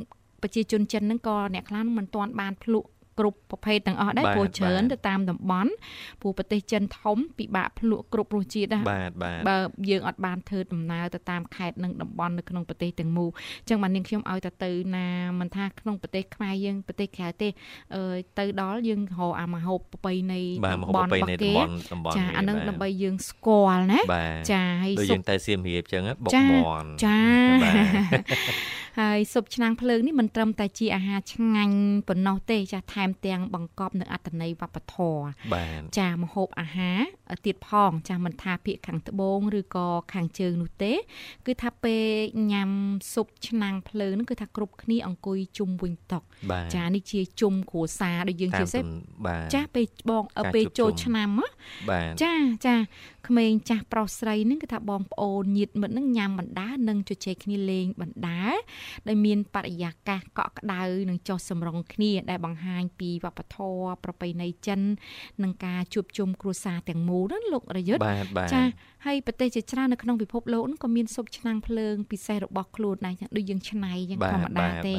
[0.47, 5.73] ប្រជាជនចិនហ្នឹងក៏អ្នកខ្លះមិនទាន់បានភ្លក់គ្រប់ប្រភេទទាំងអស់ដែរព្រោះច្រើនទៅតាមតំបន់
[6.21, 9.57] ព្រោះប្រទេសចិនធំពិបាកភ្លក់គ្រប់រសជាតិណាបាទបាទបើ
[9.91, 13.31] យើងអត់បានធ្វើដំណើរទៅតាមខេត្តនិងតំបន់នៅក្នុងប្រទេសទាំងមូល
[13.61, 15.07] អញ្ចឹងបាទនាងខ្ញុំឲ្យទៅទៅណា
[15.41, 17.49] មិនថាក្នុងប្រទេសខ្មែរយើងប្រទេសក្រៅទេ
[17.95, 18.03] អឺ
[18.39, 21.53] ទៅដល់យើងរកអាមហូបប្រពៃណីតំបន់របស់គេ
[22.17, 24.01] ចាអានឹងដើម្បីយើងស្គាល់ណា
[24.53, 27.21] ចាហើយដូចយើងទៅសៀមរាបអញ្ចឹងបុកមន់ចា
[28.99, 31.79] ហើយស៊ុបឆ្នាំងភ្លើងនេះមិនត្រឹមតែជាអាហារឆ្ងាញ់
[32.09, 35.23] ប៉ុណ្ណោះទេចាថែមទាំងបង្កប់នៅអត្តន័យវប្បធម៌
[35.99, 37.01] ចាម្ហូបអាហារ
[37.47, 40.93] ទៀតផង ចាមិនថាភាគខាងត្បូងឬក៏ខាងជើងនោះទេ
[41.47, 42.05] គឺថាពេល
[42.53, 42.71] ញ៉ាំ
[43.13, 46.19] ស៊ុបឆ្នាំងភ្លើងហ្នឹងគឺថាគ្រប់គ្នាអង្គុយជុំវិញតុ
[46.75, 48.81] ចានេះជាជុំគ្រួសារដូចយើងជាសេ
[49.55, 51.31] ចាពេលបងពេលចូលឆ្នាំ
[52.23, 52.35] ចា
[52.67, 52.75] ចា
[53.27, 58.43] ក្មេងចាស់ប្រុសស្រីហ្នឹងគឺថាបងប្អូនញាតិមិត្តហ្នឹងញ៉ាំបណ្ដានិងជជែកគ្នាលេងបណ្ដា
[59.09, 64.81] ដែលមានបរិយាកាសកក់ក្ដៅនិងចុះសម្រុងគ្នាដែលបង្ហាញពីវប្បធម៌ប្រពៃណីចិន
[65.43, 68.03] និងការជួបជុំគ្រួសារទាំងមូលណាលោករយុទ្ធ
[68.55, 68.63] ចា
[69.07, 74.95] ហើយប្រទេសជាច្រើននៅក្នុងពិភពលោកក៏មានស៊ុបឆ្នាំងភ្លើងពិសេសរបស់ខ្លួនដែរដូចយើងឆ្នៃយ៉ាងធម្មតាទេ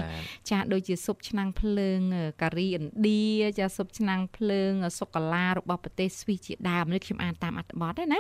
[0.50, 2.00] ចាដូចជាស៊ុបឆ្នាំងភ្លើង
[2.42, 3.26] ការីឥណ្ឌា
[3.60, 8.18] ចាស៊ុបឆ្នាំងភ្លើងសូកូឡារបស់ប្រទេសស្វីសជាដើមនេះខ្ញុំអានតាមអត្ថបទណា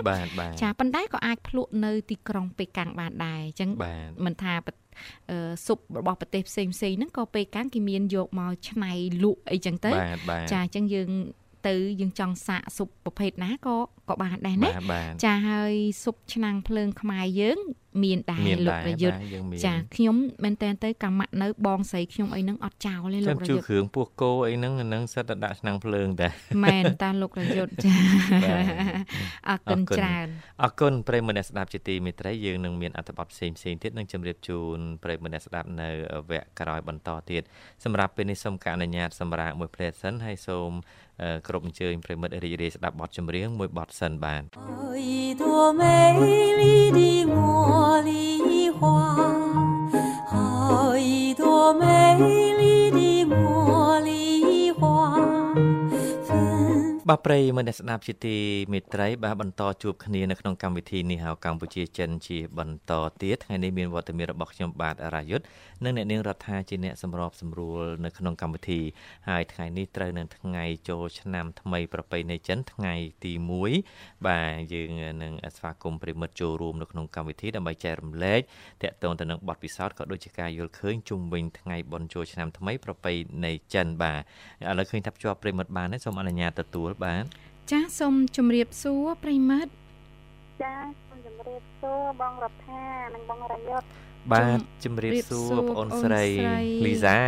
[0.62, 3.70] ចាប៉ុន្តែក៏អាចភ្លក់នៅទីក្រុងប៉េកាំងបានដែរអញ្ចឹង
[4.26, 4.54] មិនថា
[5.66, 8.92] ស៊ុបរបស់ប្រទេសផ្សេងផ្សេងហ្នឹងក៏ពេលកាំងគេមានយកមកឆ្នៃ
[9.24, 9.92] លក់អីចឹងទៅ
[10.52, 11.10] ចាអញ្ចឹងយើង
[11.68, 13.78] ទៅយើងចង់សាកស៊ុបប្រភេទណាក៏
[14.10, 14.72] ក៏បានដែរណា
[15.24, 17.60] ចាហើយស៊ុបឆ្នាំងភ្លើងខ្មែរយើង
[18.04, 19.18] មានដែរលោកប្រយុទ្ធ
[19.66, 26.28] ចាខ្ញុំមែនតើទៅកម្មៈនៅបងស្រីខ្ញុំអីហ្នឹងអត់ចោលទេលោកប្រយុទ្ធជួគ្រឿងពោះគោអីហ្នឹងអាហ្នឹងសិតតែដាក់ឆ្នាំងភ្លើងតែ
[26.64, 27.96] មែនតាលោកប្រយុទ្ធចា
[29.50, 30.28] អរគុណច្រើន
[30.64, 35.90] អរគុណប្រិយមិត្តអ្នកស្ដាប់ជាទីមេត្រីយើងនឹងមានអត្ថបទផ្សេងផ្សេងទៀតនឹងជម្រាបជូនប្រិយមិត្តអ្នកស្ដាប់នៅ
[36.30, 37.44] វគ្គក្រោយបន្តទៀត
[37.84, 40.72] សម្រាប់ពេលនេះសូមការអនុញ្ញាតសម្រាប់មួយភ្លែតសិនហើយសូម
[41.48, 45.04] គ្រប់អញ្ជើញប្រិមិត្តរីករាយស្ដាប់បទចម្រៀងមួយបទសិនបាទអើយ
[45.42, 45.44] ធ
[45.80, 48.11] មេលីឌីមួ茉莉
[48.79, 48.81] 花
[50.33, 51.85] 好一朵美
[52.61, 54.11] 丽的茉莉
[54.79, 54.81] 花
[56.27, 56.29] 芬
[57.09, 58.37] បាទប្រិយមិត្តអ្នកស្ដាប់ជាទី
[58.73, 65.45] មេត្រីបាទបន្តជួបគ្នានៅក្នុងកម្មវិធីនេះហៅកម្ពុជាចិនជាបន្តទៀតថ្ងៃនេះមានវត្តមានរបស់ខ្ញុំបាទរាយុទ្ធ
[65.84, 68.82] និងអ្នកនាងរដ្ឋាជាអ្នកសម្របសម្រួលនៅក្នុងកម្មវិធី
[69.30, 73.34] ហើយថ្ងៃនេះត្រូវនឹងថ្ងៃចូលឆ្នាំថ្មីប្រពៃណីចិនថ្ងៃទី
[73.80, 74.90] 1បាទយើង
[75.24, 78.40] នឹងស្វាគមន៍ប្រិមិត្តចូលរួមនៅក្នុងកម្មវិធីដើម្បីចែករំលែក
[78.84, 83.14] តកតងទៅនឹងបទពិសោធន៍ក៏ដូចជាការយល់ឃើញជុំវិញថ្ងៃបុណ្យចូលឆ្នាំថ្មីប្រពៃ
[83.46, 84.22] ណីចិនបាទ
[84.70, 87.24] ឥឡូវឃើញថាភ្ជាប់ប្រិមិត្តបានហើយសូមអនុញ្ញាតទទួលបាទ
[87.72, 89.72] ចាសសូមជម្រាបសួរប្រិមិត្ត
[90.64, 93.88] ចាសសូមជម្រាបសួរបងរដ្ឋានិងបងរយុទ្ធ
[94.34, 96.26] បាទជំរាបសួរបងអូនស្រី
[96.86, 97.20] លីសា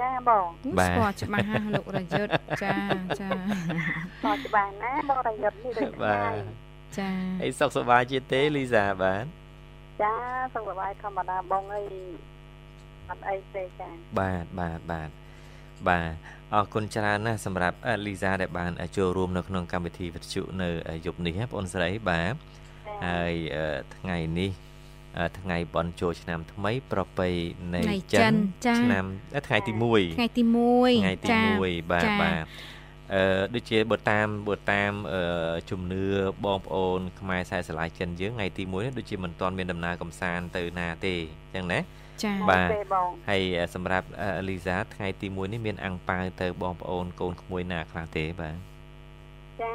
[0.00, 0.46] ចាបង
[0.80, 2.32] បាទស្គាល់ច្បាស់ណាលោករយុទ្ធ
[2.64, 2.76] ចា
[3.20, 6.32] ចាស្គាល់ច្បាស់ណាបងរយុទ្ធនេះដូចបាទ
[6.98, 7.10] ចា
[7.42, 9.24] អីសុខសប្បាយជាទេលីសាបាទ
[10.02, 10.12] ចា
[10.54, 11.84] សុខសប្បាយធម្មតាបងអី
[13.10, 15.10] អត់អីទេចាបាទបាទបាទ
[15.88, 16.12] បាទ
[16.54, 20.68] អរគុណច្រើនណាស់សម្រាប់លីសាដែលបានចូលរួមនៅក្នុងកម្មវិធីវិទ្យុនៅ
[21.06, 22.34] យប់នេះបងអូនស្រីបាទ
[23.06, 23.32] ហើយ
[23.96, 24.50] ថ្ងៃនេះ
[25.38, 27.28] ថ្ងៃបន់ចូលឆ្នាំថ្មីប្រពៃ
[27.74, 28.34] ណីចិន
[28.82, 29.04] ឆ្នាំ
[29.46, 30.42] ថ្ងៃទី1ថ្ងៃទី
[30.74, 31.30] 1ថ្ងៃទី
[31.64, 32.44] 1បាទបាទ
[33.14, 34.92] អឺដូចជាបើតាមបើតាម
[35.70, 36.04] ជំនឿ
[36.44, 41.14] បងប្អូនខ្មែរខ្សែស្រឡាយចិនយើងថ្ងៃទី1នេះដូចជាមិនទាន់មានដំណើរកំសាន្តទៅណាទេ
[41.54, 41.80] អញ្ចឹងណា
[42.24, 42.68] ចា៎បាទ
[43.30, 43.42] ហើយ
[43.74, 44.06] សម្រាប់
[44.48, 48.56] លីសាថ្ងៃទី1នេះមានអាំងប៉ាវទៅបងប្អូនកូនក្មួយណាខ្លះទេបាទ
[49.62, 49.74] ចា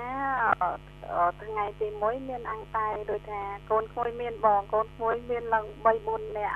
[1.41, 6.55] ថ្ងៃទី1មានអង្តែដូចថាកូនក្មួយមានបងកូនក្មួយមានឡើង3 4នាក់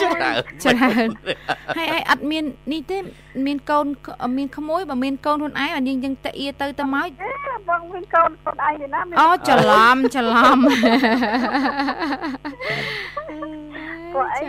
[0.00, 1.08] ច្រើនច្រើន
[1.76, 2.98] ហើយហើយអត់មាននេះទេ
[3.46, 3.86] មានកូន
[4.38, 7.08] មានក្មួយបើមានកូនខ្លួនឯងអាយើងយើងតាអៀទៅទៅមក
[7.68, 10.58] បងមានកូនខ្លួនឯងទេណាអូច្រឡំច្រឡំ
[14.14, 14.42] ពួកអី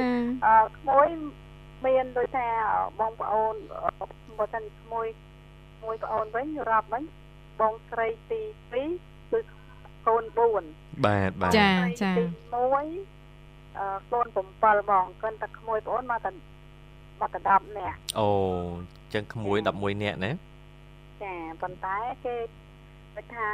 [0.46, 1.08] អឺក្មួយ
[1.86, 2.48] មានដូចថា
[3.00, 3.54] បងប្អូន
[4.38, 5.08] បើសិនក្មួយ
[5.84, 7.04] មួយប្អូនវិញរាប់វិញ
[7.60, 8.42] បងស្រីទី
[8.82, 9.40] 2គឺ
[10.08, 10.24] កូន
[10.66, 11.72] 4បាទបាទចា
[12.04, 16.32] ចាទី1អឺកូន7បងគិនតែក្មួយប្អូនមកតែ
[17.22, 18.30] មកតែ10នាក់អូ
[19.14, 20.32] ចឹងក្មួយ11នាក់ណា
[21.24, 22.36] ចាប៉ុន្តែគេ
[23.16, 23.48] គេថា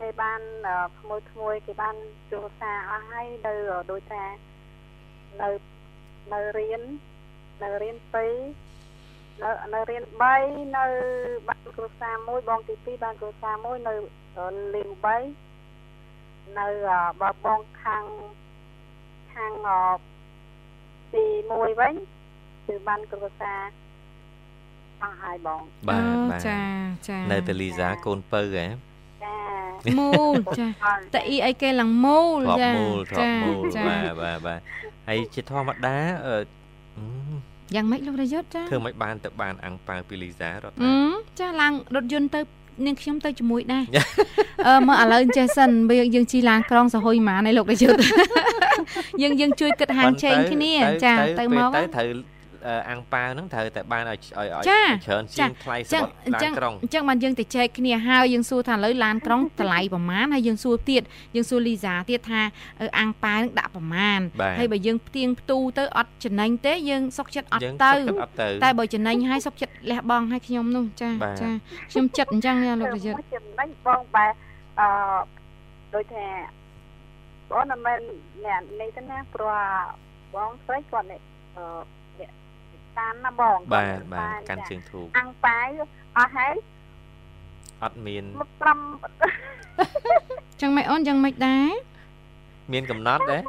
[0.00, 0.40] គេបាន
[0.98, 1.96] ក្មួយក្មួយគេបាន
[2.30, 3.54] ជួសារអស់ហើយនៅ
[3.90, 4.24] ដូចថា
[5.42, 5.48] នៅ
[6.32, 6.82] នៅរៀន
[7.62, 8.73] នៅរៀន2
[9.42, 10.04] នៅនៅរៀន
[10.38, 10.84] 3នៅ
[11.48, 13.94] បានគ្រួសារមួយបងទី2បានគ្រួសារមួយនៅ
[14.74, 16.66] លីវ3នៅ
[17.20, 18.04] បើបងខាង
[19.34, 19.52] ខាង
[21.14, 21.94] ទី1វិញ
[22.66, 23.60] គឺបានគ្រួសារ
[25.02, 26.60] អស់ហើយបងបាទបាទចា
[27.08, 28.66] ចានៅតលីសាកូនពៅហ៎
[29.24, 29.36] ចា
[29.98, 30.66] មូលចា
[31.14, 32.70] តអ៊ីអីគេឡើងមូលចា
[33.18, 33.30] ចា
[33.76, 34.60] ចាបាទបាទបាទ
[35.08, 36.36] ហើយជាធម្មតាអឺ
[37.74, 40.74] យ៉ាងម៉េចលោករយុទ្ធចាធ្វើមិនបានទៅបានអាំងប៉ាវពីលីសារត់
[41.40, 42.40] ចាឡើងរថយន្តទៅ
[42.86, 43.84] នាងខ្ញុំទៅជាមួយដែរ
[44.66, 48.02] អឺមើលឥឡូវចេះសិនយើងយើងជីឡានក្រុងសហុយម៉ានឯលោករយុទ្ធ
[49.22, 50.72] យើងយើងជួយគិតហាងឆេងគ្នា
[51.04, 52.33] ចាទៅមកទៅត្រូវ
[52.90, 61.02] អាំងប៉ាវហ្នឹងត្រូវតែបានឲ្យឲ្យច្រើនជាងថ្លៃសម្រាប់ឡានក្រុងអញ្ចឹងបានយើងទៅចែកគ្នាហើយយើងសួរថាឥឡូវឡានក្រុងតម្លៃប្រមាណហើយយើងសួរទៀត
[61.36, 62.42] យើងសួរលីសាទៀតថា
[62.98, 64.20] អាំងប៉ាវហ្នឹងដាក់ប្រមាណ
[64.58, 67.90] ហើយបើយើងផ្ទៀងផ្ទូទៅអត់ចំណេញទេយើងសុកចិត្តអត់ទៅ
[68.64, 71.50] តែបើចំណេញហើយសុកចិត្តលះបង់ឲ្យខ្ញុំនោះចាចា
[71.90, 74.26] ខ្ញុំចិត្តអញ្ចឹងលោកប្រយុទ្ធចំណេញបងបែ
[74.80, 74.88] អឺ
[75.94, 76.26] ដូចថា
[77.50, 78.00] បងមិនមែន
[78.44, 79.56] អ្នកនេះទេណាព្រោះ
[80.34, 81.20] បងស្រីគាត់នេះ
[81.56, 81.64] អឺ
[82.98, 85.66] កាន់ណាបងបាទបាទកាន់ជើងធូបអាំងប៉ាវ
[86.16, 86.54] អស់ហើយ
[87.82, 88.78] អត់មានមកត្រឹម
[90.60, 91.72] ចឹងមិនអូនចឹងមិនដែរ
[92.72, 93.42] មានកំណត់ដែរ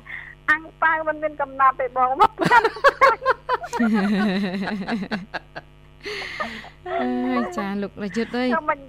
[0.51, 2.31] អាំងប៉ាវមិនមានកំណត់ទេបងមក
[6.87, 8.79] អើយចាលោករយុទ្ធអើយមិន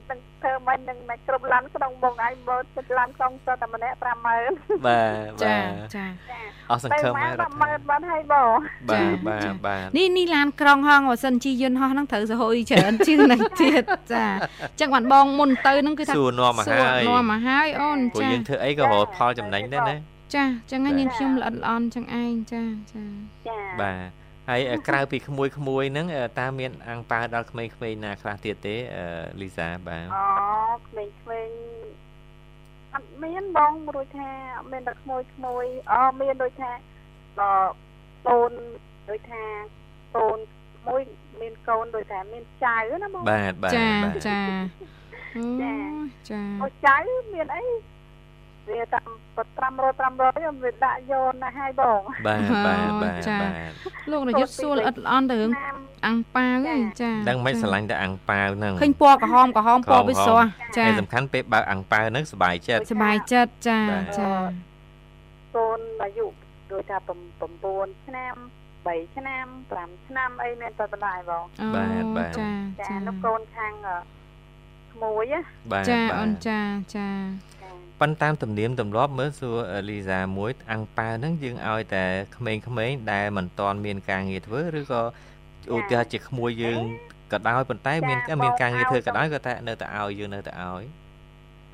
[0.43, 3.97] ធ្វើមិននឹងមិនគ្រប់ឡានក្នុងបងឯងបើចិត្តឡានក្នុងសតែម្នាក់
[4.41, 5.57] 50000បាទចា
[5.97, 6.07] ចា
[6.71, 8.57] អស់សង្ឃឹមហើយរត់50000បានហើយបង
[8.91, 14.25] បាទបាទបាទនេះនេះឡានក្រុងហងបើសិនជីយន្តហោះហ្នឹងត្រូវសហួយច្រើនជាងនឹងទៀតចា
[14.63, 19.97] អញ្ចឹងបានបងមុនទៅហ្នឹងគឺថាសួរនាំមកហើយនាំមកហើយអូនចាព្រោះយើងធ្វើអីក៏រកផលចំណេញដែរណា
[20.35, 23.05] ចាចឹងហើយនាងខ្ញុំល្អិតល្អន់ចឹងឯងចាចា
[23.47, 26.07] ចាបាទ ហើយក្រៅពីក្មួយក្មួយហ្នឹង
[26.41, 28.77] តើមានអាំងប៉ាវដល់ក្មេងៗណាខ្លះទៀតទេ
[29.41, 31.57] លីសាបាទអូក្មេងៗ
[32.95, 36.73] អត់មានបងរួចថាអត់មានតែក្មួយក្មួយអូមានដូចថា
[37.41, 37.71] ដល់
[38.27, 38.53] កូន
[39.11, 39.45] ដូចថា
[40.17, 40.39] កូន
[40.89, 41.03] មួយ
[41.41, 43.91] មានកូនដូចថាមានចៅណាបងបាទបាទចា
[44.29, 44.41] ចា
[45.63, 45.77] ចា
[46.31, 46.97] ចាអូចៅ
[47.35, 47.63] មានអី
[48.69, 53.39] វាតាម500 500ខ្ញុំវាដាក់យកណាស់ហើយបងបាទបាទបាទចា
[54.11, 55.53] លោកនាយកសួរល្អិតល្អន់ទៅរឿង
[56.07, 60.47] អាំងប៉ាវហ្នឹងចាដឹងមិនស្រឡាញ់តែអាំងប៉ាវហ្នឹងឃើញពណ៌ក្រហមក្រហមពណ៌វាស្រស់
[60.79, 63.81] ចាតែសំខាន់ពេលបើកអាំងប៉ាវហ្នឹងសុបាយចិត្តសុបាយចិត្តចា
[64.19, 64.31] ចា
[65.57, 66.27] កូនអាយុ
[66.73, 68.35] ដូចថា9ឆ្នាំ
[68.87, 72.51] 3ឆ្នាំ5ឆ្នាំអីមានតែបណ្ដាយបងបាទបាទចា
[72.89, 73.73] ចានោះកូនខាង
[74.93, 75.35] ក្មួយ
[75.73, 76.61] បាទចាអូនចា
[76.97, 77.09] ចា
[78.01, 79.57] ប៉ុន្តែតាមទំនៀមទម្លាប់មើលសួរ
[79.91, 82.05] លីសាមួយអាំងប៉ាវហ្នឹងយើងឲ្យតែ
[82.37, 85.03] ក្មេងៗដែលមិនទាន់មានការងារធ្វើឬក៏
[85.75, 86.81] ឧទាហរណ៍ជាក្មួយយើង
[87.33, 90.83] ក៏ដោយប៉ុន្តែមានមានការងារធ្វើក៏ដោយក៏តែនៅតែឲ្យយើងនៅតែឲ្យ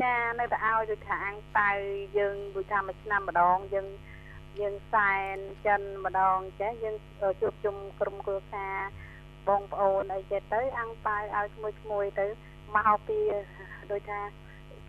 [0.02, 1.76] ចានៅតែឲ្យដូចថាអាំងប៉ាវ
[2.18, 3.86] យើងដូចថាមួយឆ្នាំម្ដងយើង
[4.60, 6.96] យើងសែនចិនម្ដងចេះយើង
[7.40, 8.76] ជួបជុំក្រុមគ្រួសារ
[9.48, 12.26] បងប្អូនអីចេះទៅអាំងប៉ាវឲ្យក្មួយក្មួយទៅ
[12.76, 13.18] មកពី
[13.90, 14.20] ដូចថា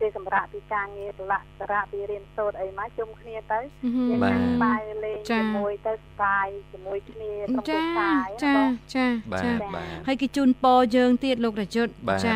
[0.04, 8.56] គេសម្រាប់ពីការងារប្រឡាក់សារៈពីរៀនសូត្រអីមកជុំគ្នាទៅយើងបាទបាយលេងជាមួយទៅស្បាយជាមួយគ្នាក្រុមគ្រួសារចា
[8.96, 9.06] ចា
[9.44, 9.52] ចា
[10.08, 11.92] ហើយគេជូនពរយើងទៀតលោករយុទ្ធ
[12.26, 12.34] ចា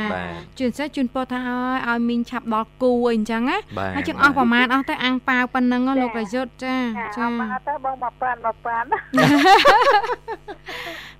[0.59, 3.57] ជឿនសេះជូនពរថាឲ្យឲ្យមីងឆាប់ដល់គូអីអញ្ចឹងណា
[3.95, 6.75] ហើយចឹងអស់ប្រហែលអស់ទៅអាំងប៉ាវប៉ុណ្ណឹងលោករយុទ្ធចា
[7.17, 8.07] ចាអស់ទៅបង1000 1000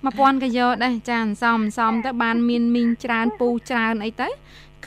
[0.04, 4.28] 1000ក៏យកដែរចាសំសំទៅបានមានមីងច្រើនពូច្រើនអីទៅ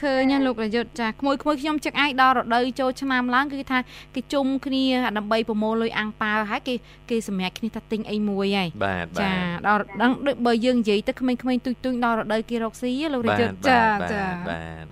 [0.02, 3.78] ឃើញណាលោករយុទ្ធចាក្មួយក្មួយខ្ញុំចឹកឯងដល់រដូវចូលឆ្នាំឡើងគឺថា
[4.14, 4.84] គេជុំគ្នា
[5.18, 6.74] ដើម្បីប្រមូលលុយអាំងប៉ាវហើយគេ
[7.10, 9.30] គេសម្រាប់គ្នាថាទិញអីមួយហើយបាទចា
[9.68, 10.14] ដល់ដល់
[10.46, 13.80] បើយើងនិយាយទៅក្មេងៗទុយទុយដល់រដូវគេរកស៊ីលោករយុទ្ធចា
[14.12, 14.86] ចាបាទ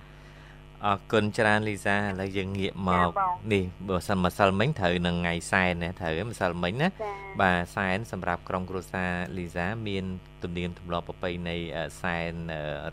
[0.85, 3.11] អរគុណច្រើនលីសាឥឡូវយើងងាកមក
[3.53, 6.87] នេះបើសិនម្សិលមិញត្រូវនឹងថ្ងៃសែនណាត្រូវម្សិលមិញណា
[7.41, 10.03] បាទសែនសម្រាប់ក្រុមគ្រួសារលីសាមាន
[10.43, 11.57] ទំនៀមទម្លាប់ប្រពៃណី
[12.01, 12.33] សែន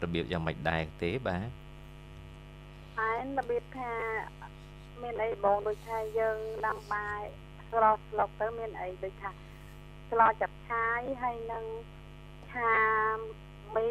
[0.03, 1.68] របៀបយ៉ាងម៉េចដែរទេបាទតែ
[3.39, 3.93] របៀបថា
[5.03, 7.23] មានអីបងដូចថាយើងដាំបាយ
[7.71, 9.31] ស្រស់ស្លុកទៅមានអីដូចថា
[10.11, 11.65] ស្លចាប់ឆាយហើយនឹង
[12.51, 12.77] ឆា
[13.77, 13.91] មី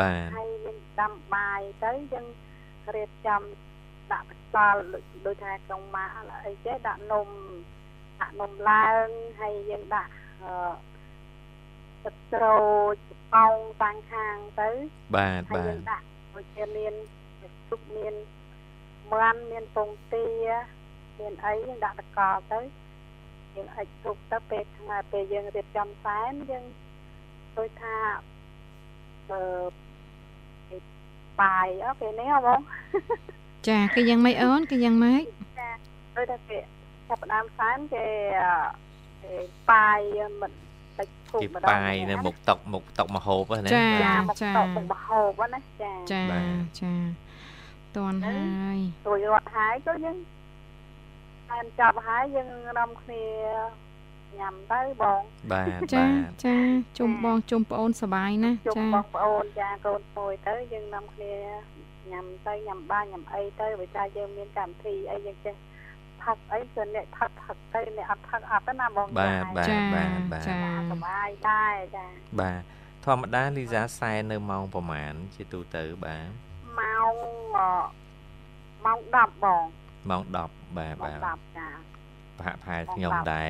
[0.00, 2.26] បាទហើយមានដាំបាយទៅយើង
[2.94, 3.42] រៀបចំ
[4.12, 4.82] ដាក់បសល់
[5.26, 6.14] ដូចថាក្នុងម៉ាក់
[6.46, 7.28] អីចេះដាក់នំ
[8.20, 9.06] ដាក់នំឡើង
[9.40, 10.54] ហើយយើងដាក់អឺ
[12.04, 12.60] ទឹកក្រូ
[12.92, 12.96] ច
[13.34, 14.70] ប៉ោងតាំងខាងទៅ
[15.16, 16.94] បាទបាទយើងដាក់ដូចជាមាន
[17.70, 18.14] ទុកមាន
[19.12, 20.26] មាន់មានពងទា
[21.18, 22.60] មានអីយើងដាក់តកល់ទៅ
[23.54, 26.64] យើងអាចទុកទៅពេលថ្ងៃពេលយើងរៀបចំសែនយើង
[27.56, 27.96] ដូចថា
[29.30, 29.40] អឺ
[31.40, 32.60] បាយអូពេលនេះហ៎បង
[33.68, 35.22] ចាគេយ៉ាងម៉េចអូនគេយ៉ាងម៉េច
[35.58, 35.70] ចា
[36.16, 36.58] ដូចថាគេ
[37.08, 38.04] ចាប់ផ្ដើមសែនគេ
[39.22, 39.34] គេ
[39.70, 40.00] បាយ
[40.40, 40.52] មិន
[40.98, 46.22] តិចធូបម្ដងគេបាយនៅមុខតុកមុខតុកមហូបណាចាចាមុខតុកមុខមហូបណាចាចា
[46.80, 46.92] ចា
[47.96, 48.40] តន់ហើ
[48.76, 50.16] យរួចរត់ហើយទៅយើង
[51.50, 53.24] តែចាប់ហើយយើងរំគ្នា
[54.38, 55.20] ញ៉ាំទៅបង
[55.52, 56.04] បាទចា
[56.44, 56.56] ចា
[56.98, 61.34] ជុំបងជុំប្អូនសបាយណាចាជុំបងប្អូនចាកូនមួយទៅយើងនាំគ្នា
[62.12, 65.54] ញ៉ាំទៅញ៉ាំបាយញ៉ាំអីទៅបើថាយើងមានកម្មវិធីអីយើងចេះ
[66.22, 70.58] ផឹកអីគឺអ្នកផឹកផឹកទៅអ្នកអត់ផឹកអត់ទេណាបងបាទបាទបាទបាទចា
[70.90, 72.06] សបាយដែរចា
[72.40, 72.60] បាទ
[73.06, 76.51] ធម្មតាលីសាសែននៅម៉ោងប្រហែលជាទូទៅបាទ
[77.56, 77.84] ម៉ោង
[78.84, 79.64] ម៉ោង10បង
[80.10, 81.68] ម៉ោង10បាទបាទ10ចា
[82.38, 83.48] ប្រហាក់ប្រហែលខ្ញុំដែរ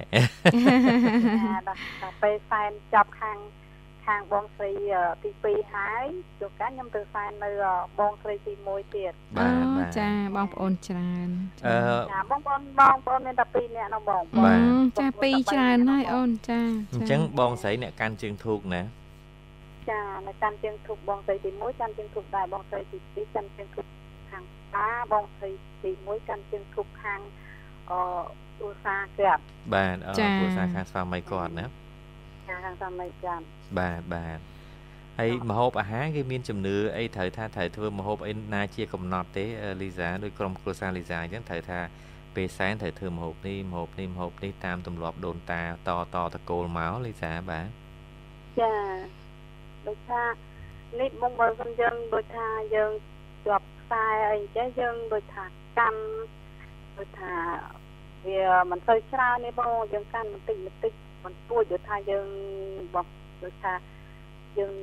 [1.45, 3.39] ចាដល់ពេលសែនចប់ខាង
[4.07, 4.71] ខាងបងស្រី
[5.23, 6.05] ទី2ហើយ
[6.41, 7.51] ជួបកាខ្ញុំទៅសែននៅ
[7.99, 9.49] បងស្រីទី1ទៀតបា
[9.83, 11.29] ទចាបងប្អូនច្រើន
[11.67, 11.77] អឺ
[12.13, 16.61] ចាបងប្អូនបងប្អូនមានតែ2នាក់នៅបងបាទចា2ច្រើនហើយអូនចា
[16.93, 18.83] អញ្ចឹងបងស្រីអ្នកកាន់ជើងធូកណា
[19.91, 23.87] ចានៅកាន់ជើងធូបបងស្រីទី1កាន់ជើងធូបដែរបងស្រីទី2កាន់ជើងធូប
[24.31, 24.43] ខាង
[24.75, 25.51] តាបងស្រី
[25.83, 27.21] ទី1កាន់ជើងធូបខាង
[27.91, 27.93] អ
[28.59, 29.43] គ្រួសារគាត់
[29.75, 31.67] បាទអគ្រួសារខាងស្វាមីគាត់ណា
[32.49, 33.45] ចាខាងស្វាមីគាត់
[33.79, 34.39] បាទបាទ
[35.19, 39.45] ហើយមហូបអាហារគេមានជំនឿអីត្រូវថាត្រូវធ្វើមហូបអីណាជាកំណត់ទេ
[39.83, 41.81] លីសាដោយក្រុមគ្រួសារលីសាអញ្ចឹងត្រូវថា
[42.37, 47.67] ពេលសែនត្រូវធ្វើមហូបនេះមហូបនេះមហូបនេះតាមទម្លាប់ដូនតាតតតកូលមកលីសាបាទ
[48.61, 48.73] ចា
[49.89, 50.23] ដូចថា
[51.01, 52.93] នេះបងបើសិនយើងដូចថាយើង
[53.45, 55.45] ជាប់ខ្សែអីចេះយើងដូចថា
[55.79, 56.03] កាន់
[56.99, 57.35] ដូចថា
[58.27, 60.93] វាមិនសូវច្រើនទេបងយើងកាន់បន្តិចបន្តិច
[61.25, 62.27] មិនពួចដូចថាយើង
[62.95, 63.07] បោះ
[63.45, 63.73] ដូចថា
[64.59, 64.75] យើង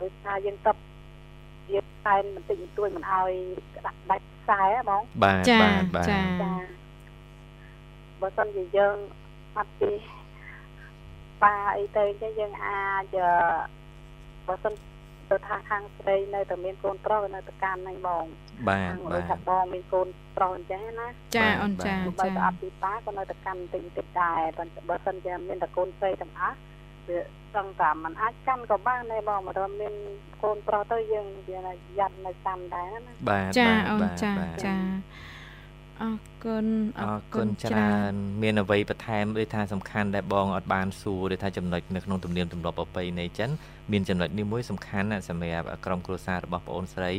[0.00, 0.76] ដូចថាយើងតប
[1.72, 3.32] យើងតែបន្តិចបន្តួចមិនឲ្យ
[3.86, 6.20] ដាក់ដាច់ខ្សែបងបាទបាទបាទចា
[8.20, 8.96] បើសិនជាយើង
[9.56, 9.90] អត់ពី
[11.44, 12.80] ប៉ាអីទៅអញ្ចឹងយើងអា
[13.14, 13.16] ច
[14.46, 14.74] បើសិន
[15.30, 18.24] ទៅថាខាងស្រីនៅតែមានកូនប្រុសនៅតែកាន់ហ្នឹងបង
[18.68, 26.56] បាទបាទថាបងមានកូនប្រុសអញ្ចឹងណាចាអូនចាចាបើអត់ពីប៉ាក៏នៅតែកាន់តិចតិចដែរប៉ុន្តែបើសិនជាមានតែកូនស្រីទាំងអស់
[27.08, 27.18] វា
[27.56, 29.94] សង្កាมันអាចកាន់ក៏បានដែរបងបើមាន
[30.42, 31.58] កូនប្រុសទៅយើងវា
[31.98, 34.32] យ៉ាត់នៅតាមដែរណាបាទចាអូនចា
[34.64, 34.74] ចា
[36.02, 36.66] អរគុណ
[37.00, 43.50] អរគុណច្រើន មានអ្វីបន្ថែមដូចថាសំខាន់ដែលបងអត់បានសួរដូចថាចំណុចនៅក្នុងទំនៀមទម្លាប់ប្រពៃណីចិន
[43.92, 47.12] មានចំណុចនេះមួយសំខាន់ណាស់សម្រាប់ក្រុមគ្រួសាររបស់បងអូនស្រី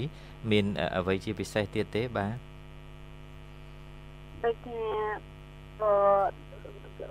[0.52, 0.66] មាន
[0.98, 2.36] អ្វីជាពិសេសទៀតទេបាទ
[4.44, 4.82] ដូចថា
[5.82, 5.96] បើ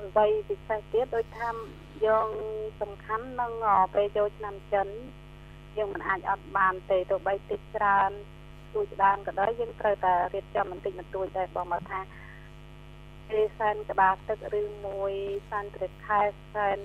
[0.03, 1.49] អ្វីពិសេសទៀតដូចថា
[2.07, 2.29] យើង
[2.81, 3.53] សំខាន់នឹង
[3.95, 4.89] ពេលចូលឆ្នាំចិន
[5.77, 8.11] យើងមិនអាចអត់បានទេទោះបីតិចច្រើន
[8.75, 12.01] ទួចច្រើនក៏ដោយយើងត្រូវតែរៀបចំបន្តិចបន្តួចដែរបងមកថា
[13.29, 15.13] ពេលសែនក្បាលទឹកឬមួយ
[15.51, 16.21] សែនត្រេកខែ
[16.55, 16.79] សែន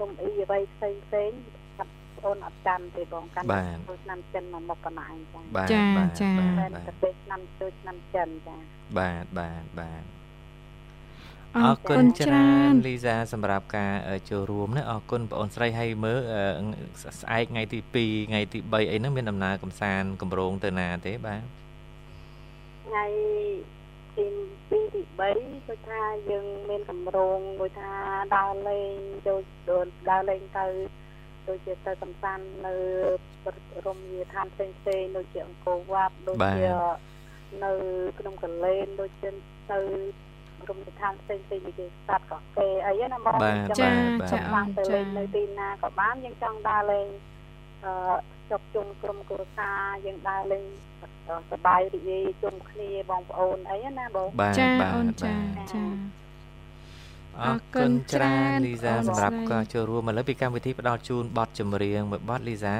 [0.00, 1.30] លំអ៊ីអ្វីផ្សេងផ្សេង
[1.78, 1.88] បង
[2.24, 3.46] អូនអត់ចាំទេបងកាន់
[3.88, 5.40] ចូលឆ្នាំចិនមកមកប៉ុណ្ណាចា
[5.72, 5.82] ចា
[6.20, 6.30] ចា
[6.86, 8.56] តែពេលឆ្នាំចូលឆ្នាំចិនចា
[8.98, 10.02] បាទបាទបាទ
[11.56, 13.94] អរគុណច្រើនលីសាសម្រាប់ការ
[14.30, 16.18] ចូលរួមណាអរគុណបងអូនស្រីហើយមើល
[17.20, 21.42] ស្អែកថ្ងៃទី2ថ្ងៃទី3អីហ្នឹងមានដំណើរកំសាន្តកម្រងទៅណាទេបាទ
[22.86, 23.04] ថ្ងៃ
[24.16, 24.26] ទី
[24.70, 25.02] 2ទី
[25.34, 27.92] 3គឺថាយើងមានកម្រងដូចថា
[28.36, 28.94] ដើរលេង
[29.26, 29.40] ចូល
[30.10, 30.66] ដើរលេងទៅ
[31.48, 32.74] ដូចជាទៅកំសាន្តនៅ
[33.86, 36.70] រមណីយដ្ឋានផ្សេងផ្សេងដូចជាអង្គរវត្តដូចជា
[37.64, 37.72] នៅ
[38.18, 39.28] ក្នុងកលែនដូចជា
[39.72, 39.80] ទៅ
[40.70, 43.34] រមណីយដ្ឋានផ្សេងផ្សេងដូចសត្វកោះកេអីណាមក
[43.80, 43.90] ចា
[44.32, 47.06] ចាបានទៅលេងនៅទីណាក៏បានយើងចង់ដើរលេង
[47.84, 48.16] អឺ
[48.50, 50.64] ជប់ជុំក្រុមគ្រួសារយើងដើរលេង
[51.50, 55.34] សប្បាយរីករាយជុំគ្នាបងប្អូនអីណាបងចាអូនចា
[55.72, 55.84] ចា
[57.42, 62.74] អរគុណច្រើនលីសាសម្រាប់ការចូលរួមឥឡូវពីកម្មវិធីផ្ដល់ជូនប័ណ្ណចម្រៀងមួយប័ណ្ណលីសា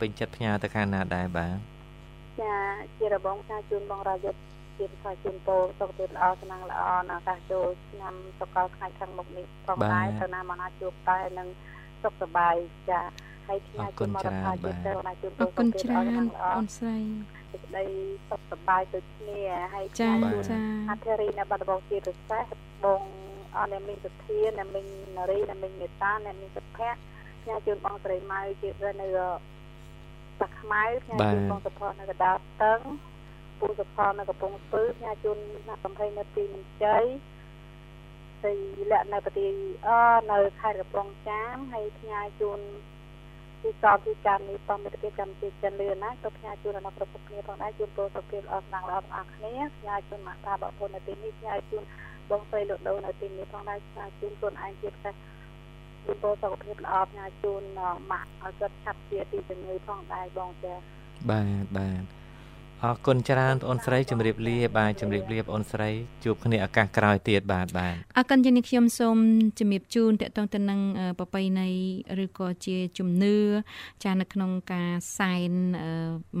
[0.00, 1.56] ពេញចិត្តផ្ញើទៅខាងណាដែរបាទ
[2.40, 2.54] ចា
[2.98, 4.38] ជារបងការជូនបងរាយុទ្ធ
[4.78, 11.48] ជាផ្សាយជូនពរសុខភាពល្អស្នាងល្អនៅឱកាសចូលឆ្នាំសកលថ្ងៃខាងមុខនេះផងដែរទៅណាមកណាជួបតែនឹង
[12.02, 12.54] សុខសប្បាយ
[12.90, 13.00] ចា
[13.48, 16.98] ហើយផ្ញើជូនមករដ្ឋាភិបាលទៅណាជូនពរសុខភាពល្អអូនស្រី
[17.52, 17.84] សេចក្តី
[18.28, 19.40] សុខសប្បាយទៅគ្នា
[19.74, 20.10] ហើយចា
[20.48, 20.58] ចា
[20.90, 22.44] អធិរីនៅបាត់ដំបងជាពិសេស
[22.84, 23.02] បង
[23.56, 26.98] អរអ្នកមានសទ្ធាអ្នកមាននារីអ្នកមានមេត្តាអ្នកមានសុភ័ក្រ
[27.42, 28.68] ផ្ញើជូនបងស្រីម៉ៅជា
[29.00, 29.08] នៅ
[30.40, 32.80] សាខ្មៅផ្ញើជូនបងសុភ័ក្រនៅកដាលស្ទឹង
[33.60, 35.38] ពូសុផននៅកំពង់ស្ពឺផ្ញើជូន
[35.68, 37.04] ណាកំភៃនៅទីមន្ជ័យ
[38.44, 38.52] ទី
[38.90, 39.50] លក្ខនៅប្រទេស
[39.86, 39.88] អ
[40.30, 42.60] នៅខេត្តកំពង់ចាមហើយផ្ញើជូន
[43.62, 51.82] ទីកោទីកម្មនេះបងមិត្តភាពកម្ពុជាចិនលឿនណាទៅផ្ញើជូនដល់គ្រប់គ្នាផងដែរជូនពរសុខភាពល្អស្នាងល្អទាំងអស់គ្នាផ្ញើជូនមាតាបពុននៅទីនេះផ្ញើជូន
[52.30, 55.14] បងស្រីលោកដូននៅទីនេះផងដែរផ្ញើជូនខ្លួនឯងជាពិសេស
[56.04, 57.62] ជូនពរសុខភាពល្អផ្ញើជូន
[58.10, 60.74] ម៉ាក់ឲ្យគាត់ឆាប់ជាទីជំងឺផងដែរបងចា
[61.30, 62.17] បាទបាទ
[62.84, 65.90] អរគុណច្រើនបងអូនស្រីជំរាបលាបាទជំរាបលាបងអូនស្រី
[66.24, 69.16] ជួបគ្នាឱកាសក្រោយទៀតបាទបាទអរគុណជានេះខ្ញុំសូម
[69.58, 70.80] ជំរាបជូនតកតងទៅនឹង
[71.18, 71.68] ប្រពៃណី
[72.24, 73.36] ឬក៏ជាជំនឿ
[74.04, 75.52] ចានៅក្នុងការសែន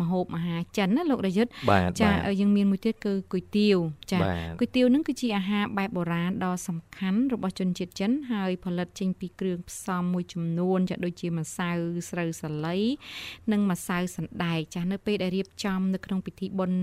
[0.00, 1.50] មហូបអាហារចិនណាលោករយុទ្ធ
[2.02, 2.10] ចា
[2.40, 3.78] យើងមានមួយទៀតគឺគុយទាវ
[4.12, 4.18] ចា
[4.60, 11.70] គុយទាវនឹងគឺជាអាហារបែបបុរាណដ៏សំខាន់របស់ជនជាតិចិនហើយផលិតចេញពីគ្រឿងផ្សំមួយចំនួនចាដូចជាម្សៅ
[12.10, 12.78] ស្រូវសាលី
[13.52, 16.80] និងម្សៅសណ្តែកចានៅពេលដែលរៀបចំនៅក្នុងពិធីបុណ្យ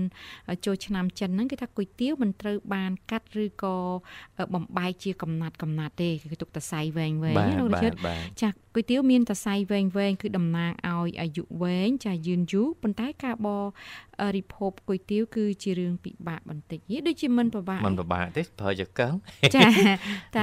[0.64, 3.76] ចូលឆ្នាំចិនហ្នឹងគេថាគុយទាវមិនត្រូវបានកាត់ឬក៏
[4.54, 7.92] បំបែកជាកំណាត់កំណាត់ទេគេទុកតសៃវែងវែងណាលោកជិត
[8.42, 13.48] ចាគុយទាវមានតសៃវែងវែងគឺតំណាងឲ្យអាយុវែងចាយឺនយូរប៉ុន្តែការប
[14.36, 19.12] រិភោគគុយទាវគឺជារឿងពិបាកបន្តិចយីដូចជាមិនពិបាកមិនពិបាកទេប្រើចកឹង
[19.54, 19.66] ចា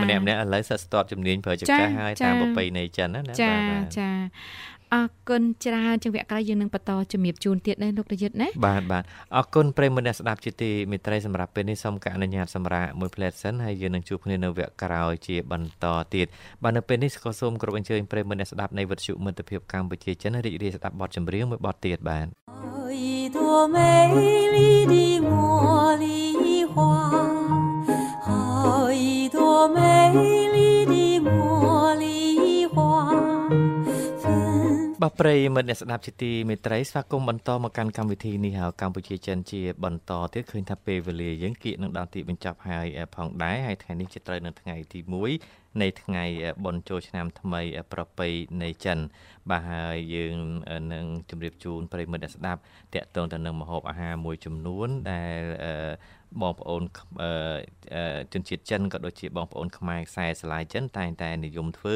[0.03, 3.53] ម្នាក់ម្នាក់ឥឡូវសិតស្ទាត់ជំនាញប្រើចកឹងហើយតាមប្រពៃណីចិនណាចា
[3.97, 4.09] ចា
[4.94, 9.04] អរគុណច្រើនជាងវគ្គក្រោយយើងនឹងបន្តជំរាបជូនទៀតណាលោកប្រយុទ្ធណាបាទបាទ
[9.36, 16.26] អរគុណប្រិយមិត្តអ្នកស្ដាប់ជាទីមេត្រីសម្រាប់ពេលនេះសូមកអនុញ្ញាតសម្រាប់មួយផ្លែសិនហើយយើងនឹងជួបគ្នានៅវគ្គក្រោយជាបន្តទៀត
[16.62, 22.26] បាទនៅពេលនេះក៏សូមគោរពអញ្ជើញប្រិយមិត្តអ្នកស្ដាប់នៃវិទ្យុមិត្តភាពកម្ពុជាចិនរីករាយស្ដាប់បទចម្រៀងមួយបទទៀតបាទ
[23.36, 23.78] 多美
[24.54, 24.94] 丽的
[25.28, 25.30] 茉
[26.02, 26.04] 莉
[26.72, 26.76] 花，
[28.26, 29.78] 好一朵美
[35.03, 44.99] បាទប្រិយមិត្តអ្នកស្ដាប់ជាទីមេត្រីស្វាគមន៍បន្តមកកាន់កម្មវិធីនេះហើយកម្ពុជាចិនជាបន្តទៀតឃើញថាពេលវេលាយើងគៀកនឹងដល់ទីបញ្ចប់ហើយផងដែរហើយថ្ងៃនេះជាត្រូវនៅថ្ងៃទី
[45.31, 46.25] 1 នៃថ្ងៃ
[46.65, 47.61] បុណ្យចូលឆ្នាំថ្មី
[47.91, 48.27] ប្រពៃ
[48.61, 48.99] ណីចិន
[49.49, 50.35] បាទហើយយើង
[50.93, 52.61] នឹងជម្រាបជូនប្រិយមិត្តអ្នកស្ដាប់
[52.95, 55.41] តាក់ទងទៅនឹងម្ហូបអាហារមួយចំនួនដែល
[56.41, 56.83] បងប្អូន
[58.33, 61.95] ជនជាតិចិនក៏ដូចជាបងប្អូនខ្មែរខ្សែស្រឡាយចិនតែងតែនិយមធ្វើ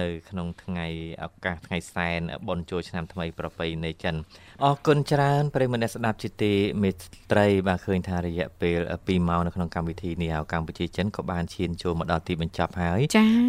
[0.00, 0.86] នៅ ក្នុងថ្ងៃ
[1.24, 4.14] ឱកាសថ្ងៃសែនបុណ្យចូលឆ្នាំថ្មីប្រពៃណីចិន
[4.64, 6.52] អរគុណច្រើនប្រិមនៈស្ដាប់ជាទី
[6.82, 6.90] មេ
[7.32, 13.00] ត្រី បាទឃើញថារយៈពេល2ម៉ោងនៅក្នុងកម្មវិធីនេះហៅកម្ពុជាចិនក៏បានឈានចូលមកដល់ទីបញ្ចប់ហើយ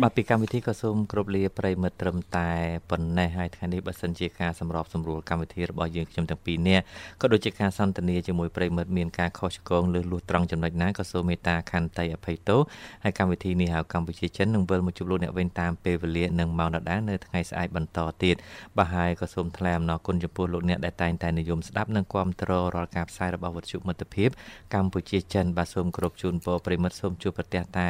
[0.04, 2.50] បាទពីកម្មវិធីក៏សូមគោរពលាប្រិមត្តត្រឹមតែ
[2.90, 6.84] ប៉ុណ្ណេះហើយថ្ងៃនេះបើសិនជាការសម្របសម្រួលកម្មវិធីរបស់យើងខ្ញុំទាំងពីរនាក់
[7.22, 12.60] ក៏ដូចជាការសន្ទនាជាមួយប្រិមត្តមានការខុសឆ្គងលើសលួសត្រង់ចំណុចណាក៏សូមមេត្តាខន្តីអភ័យទោស
[13.04, 18.36] ហើយកម្មវិធីនេះហៅកម្ពុជាចិននឹងវិលមកជួបលោកអ្នកវិញតាមពេលវេលានិងម៉ោងដដែលនៅថ្ងៃស្អែកបន្តទៀត
[18.78, 24.30] បាទហើយក៏សូមថ្លែងអំណរគុណចំពោះលោកអ្នកដែលតែងតែនិយមស្ដាប់និងគាំទ្ររាល់ការផ្សាយរបស់វិទ្យុមិត្តភាព
[24.76, 27.90] កម្ពុជាចិនបាទសូមគោរពជូនពរប្រិមិត្តសូមជួបប្រទះតែ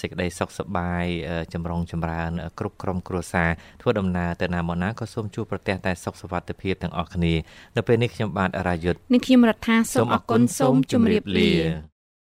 [0.00, 0.79] សេចក្តីសុខសប្បាយ
[1.54, 3.50] ចម្រុងចម្រើន គ្រប់ក្រុមគ្រួសារ
[3.80, 7.32] ធ្វើដំណើរទៅណាមកណាក៏សូមជួបប្រទះតែសុខសុវត្ថិភាពទាំងអស់គ្នា
[7.76, 11.89] នៅពេលនេះខ្ញុំបាទអរាយុទ្ធនិងខ្ញុំរដ្ឋាសូមអរគុណសូមជម្រាបលា